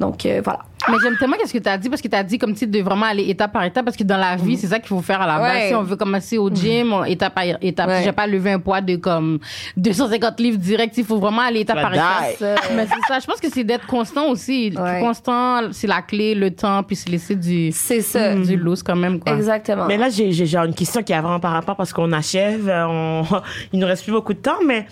[0.00, 0.60] Donc euh, voilà.
[0.90, 2.66] Mais j'aime tellement qu'est-ce que tu as dit parce que tu as dit comme tu
[2.66, 5.00] de vraiment aller étape par étape parce que dans la vie, c'est ça qu'il faut
[5.00, 5.52] faire à la base.
[5.56, 5.68] Ouais.
[5.68, 7.88] Si on veut commencer au gym, on- étape par étape.
[7.88, 8.02] Ouais.
[8.04, 9.38] J'ai pas levé un poids de comme
[9.76, 10.96] 250 livres direct.
[10.98, 12.58] Il faut vraiment aller étape par étape.
[12.76, 13.18] Mais c'est ça.
[13.18, 14.74] Je pense que c'est d'être constant aussi.
[14.78, 15.00] Ouais.
[15.00, 18.34] Constant, c'est la clé, le temps, puis se laisser du, C'est ça.
[18.34, 19.20] du loose quand même.
[19.20, 19.34] Quoi.
[19.34, 19.86] Exactement.
[19.86, 22.68] Mais là, j'ai j'ai genre une question qui a vraiment par rapport parce qu'on achève.
[22.68, 23.24] euh, On,
[23.72, 24.86] il nous reste plus beaucoup de temps, mais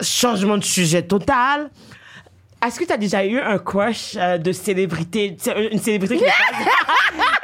[0.00, 1.70] changement de sujet total.
[2.66, 5.36] Est-ce que tu as déjà eu un crush euh, de célébrité,
[5.70, 6.28] une célébrité qui est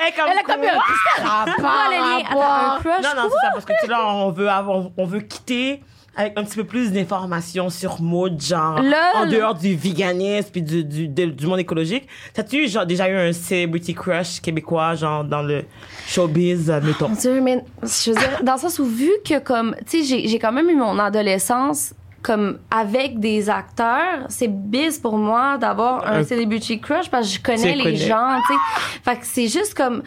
[0.07, 1.45] Elle, comme Elle a comme un Ah,
[1.91, 2.27] le lien.
[2.29, 4.87] Attends, un crush, Non, non, c'est ça, parce que tu sais, là, on veut, avoir,
[4.97, 5.83] on veut quitter
[6.17, 8.95] avec un petit peu plus d'informations sur mode, genre, Lol.
[9.15, 12.09] en dehors du véganisme puis du, du, de- du monde écologique.
[12.35, 15.65] T'as-tu eu, genre, déjà eu un celebrity crush québécois, genre, dans le
[16.09, 17.09] showbiz, euh, mettons?
[17.11, 20.05] Mon Dieu, mais je veux dire, dans le sens où, vu que, comme, tu sais,
[20.05, 21.93] j'ai- j'ai quand même eu mon adolescence
[22.23, 27.35] comme avec des acteurs, c'est biz pour moi d'avoir un Un- celebrity crush parce que
[27.35, 27.97] je connais les connais.
[27.97, 29.01] gens, tu sais.
[29.05, 30.03] Fait que c'est juste comme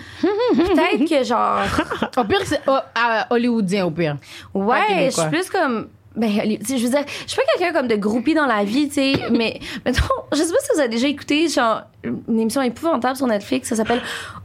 [0.56, 1.60] peut-être que genre
[2.18, 4.18] Au pire, c'est oh, à hollywoodien, au pire.
[4.54, 7.74] ouais, je suis plus comme ben, tu sais, je veux dire, je suis pas quelqu'un
[7.74, 10.80] comme de groupie dans la vie, tu sais, mais mettons, je sais pas si vous
[10.80, 11.82] avez déjà écouté genre
[12.28, 14.02] une émission épouvantable sur Netflix, ça s'appelle,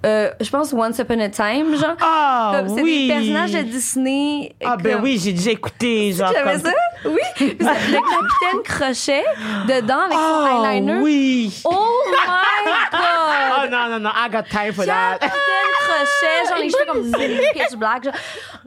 [0.06, 1.96] euh, je pense Once Upon a Time, genre.
[2.00, 3.08] Ah, c'est oui!
[3.08, 4.54] des personnages de Disney.
[4.64, 6.70] Ah, ben oui, j'ai déjà écouté, genre, J'avais comme...
[6.70, 6.76] ça?
[7.04, 7.18] Oui.
[7.40, 9.24] Ça- le capitaine Crochet
[9.66, 10.98] dedans avec son Oh, eyeliner.
[11.02, 11.62] oui!
[11.64, 11.70] Oh
[12.08, 13.70] my Oh god!
[13.70, 15.18] non, non, non, I got time for that.
[15.18, 15.40] Capitaine
[15.80, 17.10] Crochet, genre les cheveux comme
[17.52, 18.04] pitch black.
[18.04, 18.14] Genre.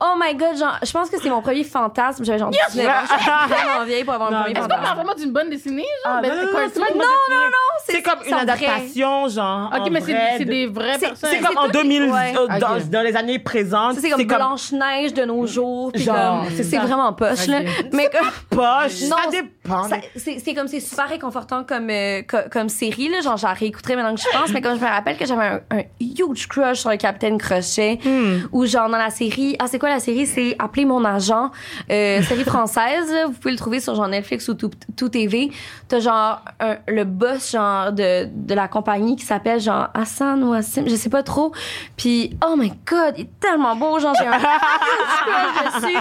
[0.02, 2.26] Oh my god, genre, je pense que c'est mon premier fantasme.
[2.26, 3.18] J'avais genre 19 ans.
[3.18, 3.32] Je suis
[3.66, 6.16] vraiment vieille pour avoir un premier Est-ce qu'on parle vraiment d'une bonne dessinée, genre?
[6.18, 6.36] Ah, Ben, non,
[6.74, 9.72] c'est non, non, non, non, C'est comme une adaptation, genre.
[9.76, 11.30] Ok, mais c'est des vraies personnes.
[11.32, 12.34] C'est comme en tout- 2000, ouais.
[12.38, 13.96] euh, dans, les années présentes.
[13.96, 15.92] Ça, C'est comme Blanche-Neige de nos jours.
[15.96, 17.60] Genre, c'est vraiment poche, là.
[17.92, 18.30] Mais comme.
[18.50, 18.92] poche.
[18.92, 19.88] Ça dépend.
[20.16, 24.16] C'est comme c'est super réconfortant comme euh, co- comme série là genre j'en réécouterai maintenant
[24.16, 26.98] que je pense mais comme je me rappelle que j'avais un, huge crush sur le
[26.98, 28.00] capitaine Crochet
[28.52, 30.26] ou genre dans la série ah c'est quoi la série?
[30.26, 31.52] C'est appeler mon agent
[31.90, 33.26] euh, série française là.
[33.28, 35.52] vous pouvez le trouver sur genre Netflix ou tout, tout TV
[35.88, 40.54] t'as genre un- le boss genre de, de la compagnie qui s'appelle genre Hassan ou
[40.54, 41.52] Hassim je sais pas trop
[41.98, 44.38] puis oh my god il est tellement beau genre j'ai un
[45.80, 45.98] dessus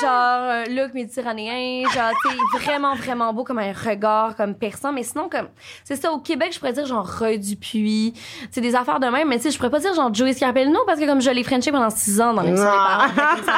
[0.00, 5.02] genre euh, look méditerranéen genre sais vraiment vraiment beau comme un regard comme personne mais
[5.02, 5.48] sinon comme
[5.84, 8.12] c'est ça au Québec je pourrais dire genre Roy Dupuis
[8.50, 10.80] c'est des affaires de même mais tu sais je pourrais pas dire genre Joey Scarpellino
[10.86, 13.08] parce que comme je l'ai frenché pendant six ans dans les parents
[13.44, 13.52] ça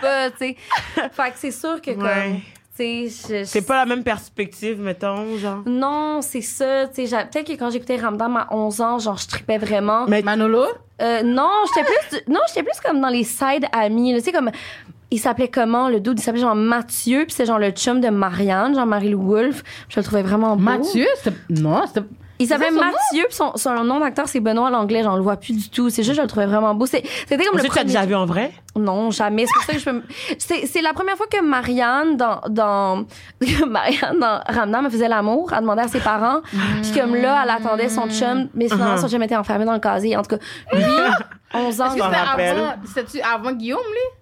[0.00, 0.56] pas tu sais
[1.12, 2.40] fait que c'est sûr que comme Ouais.
[2.76, 5.62] tu sais je- C'est pas la même perspective, mettons, genre.
[5.66, 9.16] non c'est ça tu sais j'a- peut-être que quand j'écoutais Ramdam à 11 ans genre
[9.18, 10.64] je tripais vraiment Mais Manolo?
[11.00, 14.50] euh, non, j'étais plus non, j'étais plus comme dans les side amis, tu sais comme
[15.10, 18.08] il s'appelait comment le dude, il s'appelait genre Mathieu, puis c'est genre le chum de
[18.08, 19.62] Marianne, genre Marie-Lou Wolfe.
[19.90, 20.62] Je le trouvais vraiment beau.
[20.62, 21.04] Mathieu?
[21.50, 22.00] Non, c'était.
[22.42, 22.74] Il s'appelle?
[22.74, 25.02] Mathieu, puis son, son nom d'acteur, c'est Benoît Langlais.
[25.02, 25.90] J'en le vois plus du tout.
[25.90, 26.86] C'est juste, je le trouvais vraiment beau.
[26.86, 27.84] C'était comme le que tu as premier...
[27.84, 28.52] déjà vu en vrai?
[28.74, 29.46] Non, jamais.
[29.46, 30.02] C'est pour ça que je peux.
[30.38, 33.04] C'est, c'est la première fois que Marianne dans dans
[33.40, 35.52] que Marianne dans Ramadan me faisait l'amour.
[35.52, 36.40] Elle demandait à ses parents.
[36.82, 39.80] Puis comme là, elle attendait son chum, mais finalement son chum était enfermé dans le
[39.80, 40.16] casier.
[40.16, 40.84] En tout cas, lui,
[41.54, 41.94] 11 ans.
[41.94, 44.21] Est-ce que C'était avant Guillaume, lui?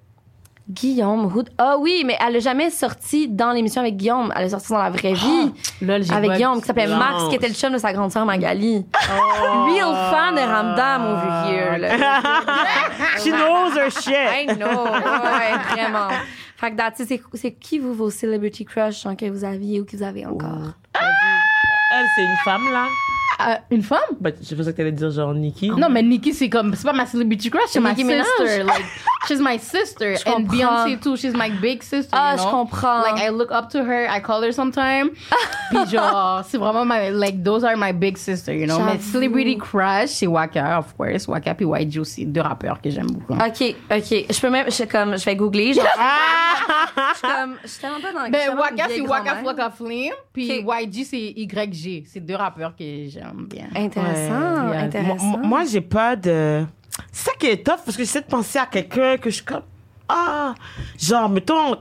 [0.70, 1.50] Guillaume Hood.
[1.58, 4.32] Ah oui, mais elle a jamais sorti dans l'émission avec Guillaume.
[4.36, 5.52] Elle est sortie dans la vraie vie
[5.82, 6.86] Lol, j'ai avec Guillaume qui s'appelait.
[6.86, 8.86] Max, qui était le chum de sa grande sœur Magali.
[8.94, 9.64] Oh.
[9.66, 11.78] Real fan de Ramdam over here.
[11.78, 11.90] là.
[13.18, 14.14] She knows her shit.
[14.14, 14.84] I know.
[14.84, 16.08] Ouais, vraiment.
[16.56, 17.04] Fait que
[17.34, 20.74] c'est, qui vous vos celebrity crush hein, que vous aviez ou que vous avez encore?
[21.92, 22.86] Elle, c'est une femme, là.
[23.42, 23.98] Euh, une femme?
[24.20, 25.70] Bah, je pensais que t'allais dire genre Nikki.
[25.70, 28.26] Non, mais Nikki, c'est comme, c'est pas ma celebrity crush, c'est ma Nicki Minaj.
[28.38, 28.62] sister.
[28.64, 28.84] Like,
[29.26, 30.16] she's my sister.
[30.16, 30.84] Je And comprends.
[30.84, 32.10] Beyoncé too, she's my big sister.
[32.12, 32.50] Ah, you je know?
[32.50, 33.00] comprends.
[33.02, 35.08] Like, I look up to her, I call her sometime.
[35.70, 38.78] Puis genre, c'est vraiment my, like, those are my big sister, you know?
[38.80, 39.12] Mais J'avoue.
[39.12, 41.26] celebrity crush, c'est Waka, of course.
[41.26, 43.32] Waka puis YG aussi, deux rappeurs que j'aime beaucoup.
[43.40, 44.24] Ok, ok.
[44.28, 45.72] Je peux même, je, comme, je vais googler.
[45.72, 49.70] Genre, je suis comme, je suis tellement pas dans le Ben, Waka, c'est Waka Flocka
[49.70, 50.60] Flame, puis.
[50.60, 51.79] YG, c'est YG.
[52.06, 53.68] C'est deux rappeurs que j'aime bien.
[53.74, 54.84] Intéressant, Ouais, yeah.
[54.84, 55.24] intéressant.
[55.24, 56.64] Moi, moi, j'ai pas de.
[57.12, 59.44] C'est ça qui est tough parce que j'essaie de penser à quelqu'un que je suis
[59.44, 59.62] comme.
[60.08, 60.54] Ah!
[60.98, 61.76] Genre, mettons.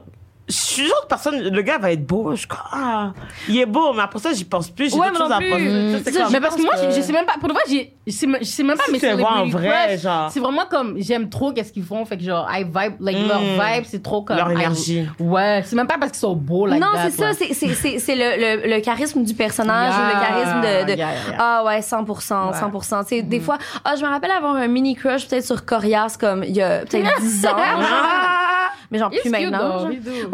[0.50, 2.36] Je suis genre de personne, le gars va être beau.
[2.36, 3.12] Je comme, ah,
[3.48, 4.90] il est beau, mais après ça, j'y pense plus.
[4.92, 5.50] J'ai Ouais, d'autres choses non à plus.
[5.52, 6.02] penser.
[6.04, 7.54] C'est Ça, comme- Mais parce que moi, je, que- je sais même pas, pour de
[7.54, 10.02] vrai, je sais, je sais même pas Si tu vois en celebrity vrai, crush.
[10.02, 10.32] genre.
[10.32, 13.40] C'est vraiment comme, j'aime trop qu'est-ce qu'ils font, fait que genre, I vibe, like, leur
[13.42, 13.44] Mm.
[13.76, 14.38] vibe, c'est trop comme.
[14.38, 15.08] Leur I- énergie.
[15.20, 18.00] ouais, c'est même pas parce qu'ils sont beaux, like non, c'est ça, c'est, c'est, c'est,
[18.00, 20.92] c'est le, le, le charisme du personnage Yeah, ou le charisme de.
[20.94, 21.36] de- yeah, yeah.
[21.38, 23.04] Ah ouais, 100%, 100%.
[23.04, 26.18] Tu sais, des fois, ah, je me rappelle avoir un mini crush peut-être sur Corias
[26.20, 27.52] comme il y a peut-être 10 ans.
[27.56, 28.46] Ah!
[28.92, 29.88] mais genre plus maintenant.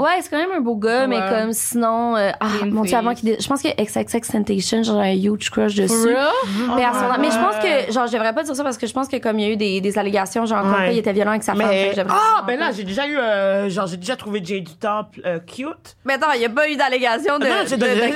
[0.06, 0.16] Genre.
[0.16, 3.14] Ouais, c'est quand même un beau gars, mais comme sinon, euh, ah, mon dieu, avant
[3.14, 5.88] qu'il, dé- je pense que XXX Temptation, j'ai un huge crush dessus.
[5.94, 6.28] For real?
[6.76, 8.78] Mais, à ce moment-là- mais je pense que, genre, je devrais pas dire ça parce
[8.78, 10.94] que je pense que comme il y a eu des, des allégations, genre, Ouais.
[10.94, 11.68] il était violent avec sa femme.
[11.68, 15.22] Mais, ah, ben là, j'ai déjà eu, euh, genre, j'ai déjà trouvé Jay du Temple
[15.26, 15.96] euh, cute.
[16.06, 17.46] Mais attends, il y a pas eu d'allégation de.
[17.46, 18.16] Non, j'ai donné- de-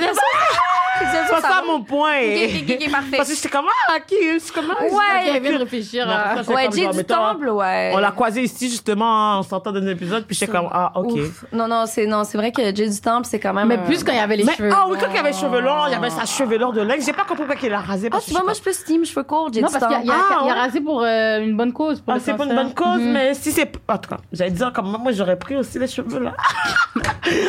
[1.00, 2.18] C'est ça, pas ça mon point.
[2.20, 3.16] Ok, ok, ok, parfait.
[3.16, 5.30] Parce que j'étais comme, ah, cute, c'est comme, ah, Ouais.
[5.40, 5.58] vient de cute.
[5.60, 7.92] réfléchir après ça, Ouais, genre, du Temple, ouais.
[7.94, 11.12] On l'a croisé ici, justement, en sortant d'un épisode, puis j'étais comme, ah, ok.
[11.12, 11.44] Ouf.
[11.52, 13.68] Non, non, c'est non, c'est vrai que Jay du Temple, c'est quand même.
[13.68, 14.70] Mais plus quand il y avait les Mais, cheveux.
[14.72, 17.00] ah oui, quand il avait les cheveux longs, il y avait sa chevelure de linge.
[17.04, 18.06] J'ai pas compris pourquoi il l'a rasé.
[18.08, 19.68] Ah, Parce tu que vois, moi, je suis suis plus team cheveux courts, Jay Non,
[19.68, 20.06] du parce qu'il a, Temple.
[20.06, 20.60] il a- Ah, il a ouais.
[20.60, 22.00] rasé pour euh, une bonne cause.
[22.00, 23.70] Pour Ah, c'est pas une bonne cause, mais si c'est.
[23.88, 26.32] En tout cas, j'allais dire, comme moi, j'aurais pris aussi les cheveux là.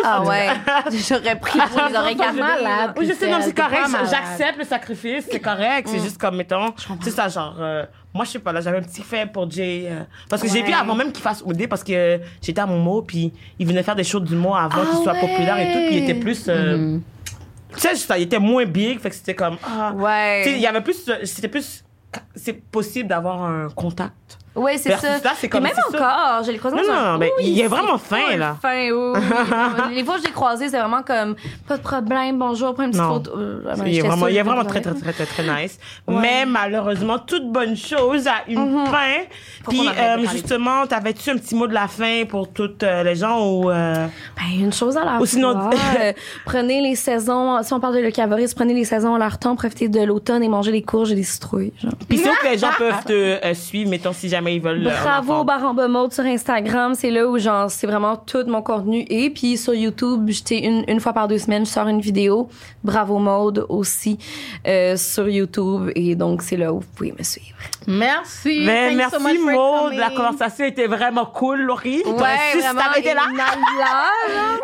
[0.03, 0.49] Ah ouais.
[0.91, 2.93] J'aurais pris pour les oreilles malade.
[2.97, 3.87] Oui, je sais, non, c'est correct.
[4.09, 5.87] J'accepte le sacrifice, c'est correct.
[5.89, 7.55] C'est juste comme, mettons, c'est ça, genre.
[8.13, 9.87] Moi, je sais pas, là, j'avais un petit fait pour Jay.
[9.89, 10.67] euh, parce que j'ai Ouais.
[10.67, 13.65] vu avant même qu'il fasse OD, parce que euh, j'étais à mon mot, puis il
[13.67, 15.21] venait faire des shows d'humour avant Ah qu'il soit ouais.
[15.21, 16.45] populaire et tout, puis il était plus.
[16.49, 17.01] euh, Mhm.
[17.73, 19.55] Tu sais, ça, il était moins big, fait que c'était comme.
[19.63, 19.93] Ah.
[19.95, 20.41] Ouais.
[20.43, 21.07] Tu sais, il y avait plus.
[21.07, 21.85] euh, C'était plus.
[22.35, 24.37] C'est possible d'avoir un contact.
[24.53, 25.19] Ouais, c'est ça.
[25.37, 25.97] c'est comme Et même ça.
[25.97, 28.57] encore, j'ai les croisé Non, non, mais Oui, il est vraiment fin, là.
[28.61, 29.19] Fin, oui, oui,
[29.89, 29.95] oui.
[29.95, 31.35] Les fois que je l'ai croisé, c'est vraiment comme,
[31.69, 33.13] pas de problème, bonjour, prends une petite Non.
[33.13, 33.31] photo.
[33.37, 35.79] Euh, Il est vraiment, il est très, très, très, très, très nice.
[36.05, 36.15] Ouais.
[36.21, 39.23] Mais malheureusement, toute bonne chose a une fin.
[39.63, 43.15] Faut Puis, euh, justement, t'avais-tu un petit mot de la fin pour toutes euh, les
[43.15, 43.67] gens ou...
[43.69, 44.09] Ben,
[44.59, 45.69] une chose à la Ou sinon-
[46.45, 49.55] prenez les saisons, si on parle de Le Cavoris, prenez les saisons à leur temps,
[49.55, 51.71] profitez de l'automne et mangez des courges et des citrouilles.
[51.81, 51.93] genre.
[52.09, 54.87] Puis où que les gens peuvent te suivre, mettons, si jamais ils veulent...
[54.87, 55.43] en Bravo?
[55.43, 59.57] Baramba Mode sur Instagram, c'est là où genre c'est vraiment tout mon contenu et puis
[59.57, 62.49] sur YouTube, j'étais une, une fois par deux semaines, je sors une vidéo.
[62.83, 64.17] Bravo Mode aussi
[64.67, 67.57] euh, sur YouTube et donc c'est là où vous pouvez me suivre.
[67.87, 68.59] Merci.
[68.59, 71.99] You merci so la conversation était vraiment cool, Laurie.
[71.99, 72.97] Été là.
[72.97, 73.27] et Nala,
[73.79, 74.05] là.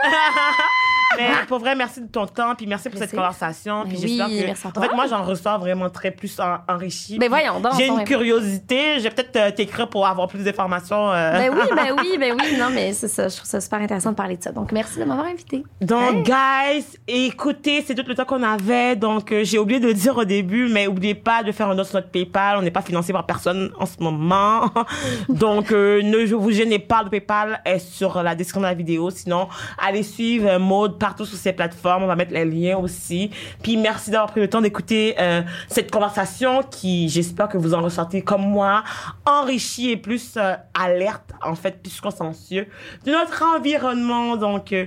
[1.16, 3.84] Mais pour vrai, merci de ton temps, puis merci pour cette conversation.
[3.88, 4.28] Puis Oui, j'espère
[4.74, 4.80] que.
[4.80, 7.14] En fait, moi, j'en ressors vraiment très plus en- enrichi.
[7.18, 8.98] Ben Puis voyons donc, J'ai une curiosité.
[8.98, 11.12] Je vais peut-être euh, t'écrire pour avoir plus d'informations.
[11.12, 11.32] euh.
[11.32, 14.12] Ben oui, ben oui, ben oui, non mais c'est ça, je trouve ça super intéressant
[14.12, 14.52] de parler de ça.
[14.52, 15.64] Donc merci de m'avoir invité.
[15.82, 18.96] Donc, guys, écoutez, c'est tout le temps qu'on avait.
[18.96, 21.78] Donc, euh, j'ai oublié de le dire au début, mais oubliez pas de faire un
[21.78, 22.58] autre sur notre PayPal.
[22.58, 24.72] On n'est pas financé par personne en ce moment.
[25.30, 27.04] Donc, euh, ne vous gênez pas.
[27.04, 29.10] Le PayPal est sur la description de la vidéo.
[29.10, 29.48] Sinon,
[29.78, 32.04] allez suivre Maude partout sur ces plateformes.
[32.04, 33.32] On va mettre les liens aussi.
[33.62, 37.82] Puis, merci d'avoir pris le temps d'écouter euh, cette conversation qui, j'espère que vous en
[37.82, 38.84] ressentez comme moi,
[39.26, 42.68] enrichi et plus euh, alerte, en fait, plus consciencieux
[43.06, 44.38] de notre environnement.
[44.38, 44.86] Donc, euh,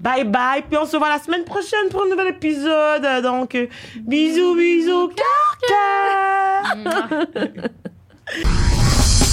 [0.00, 0.62] bye bye.
[0.62, 3.22] Puis on se voit la semaine prochaine pour un nouvel épisode.
[3.22, 3.56] Donc,
[3.96, 5.58] bisous, bisous, cœur,
[6.84, 7.26] cœur.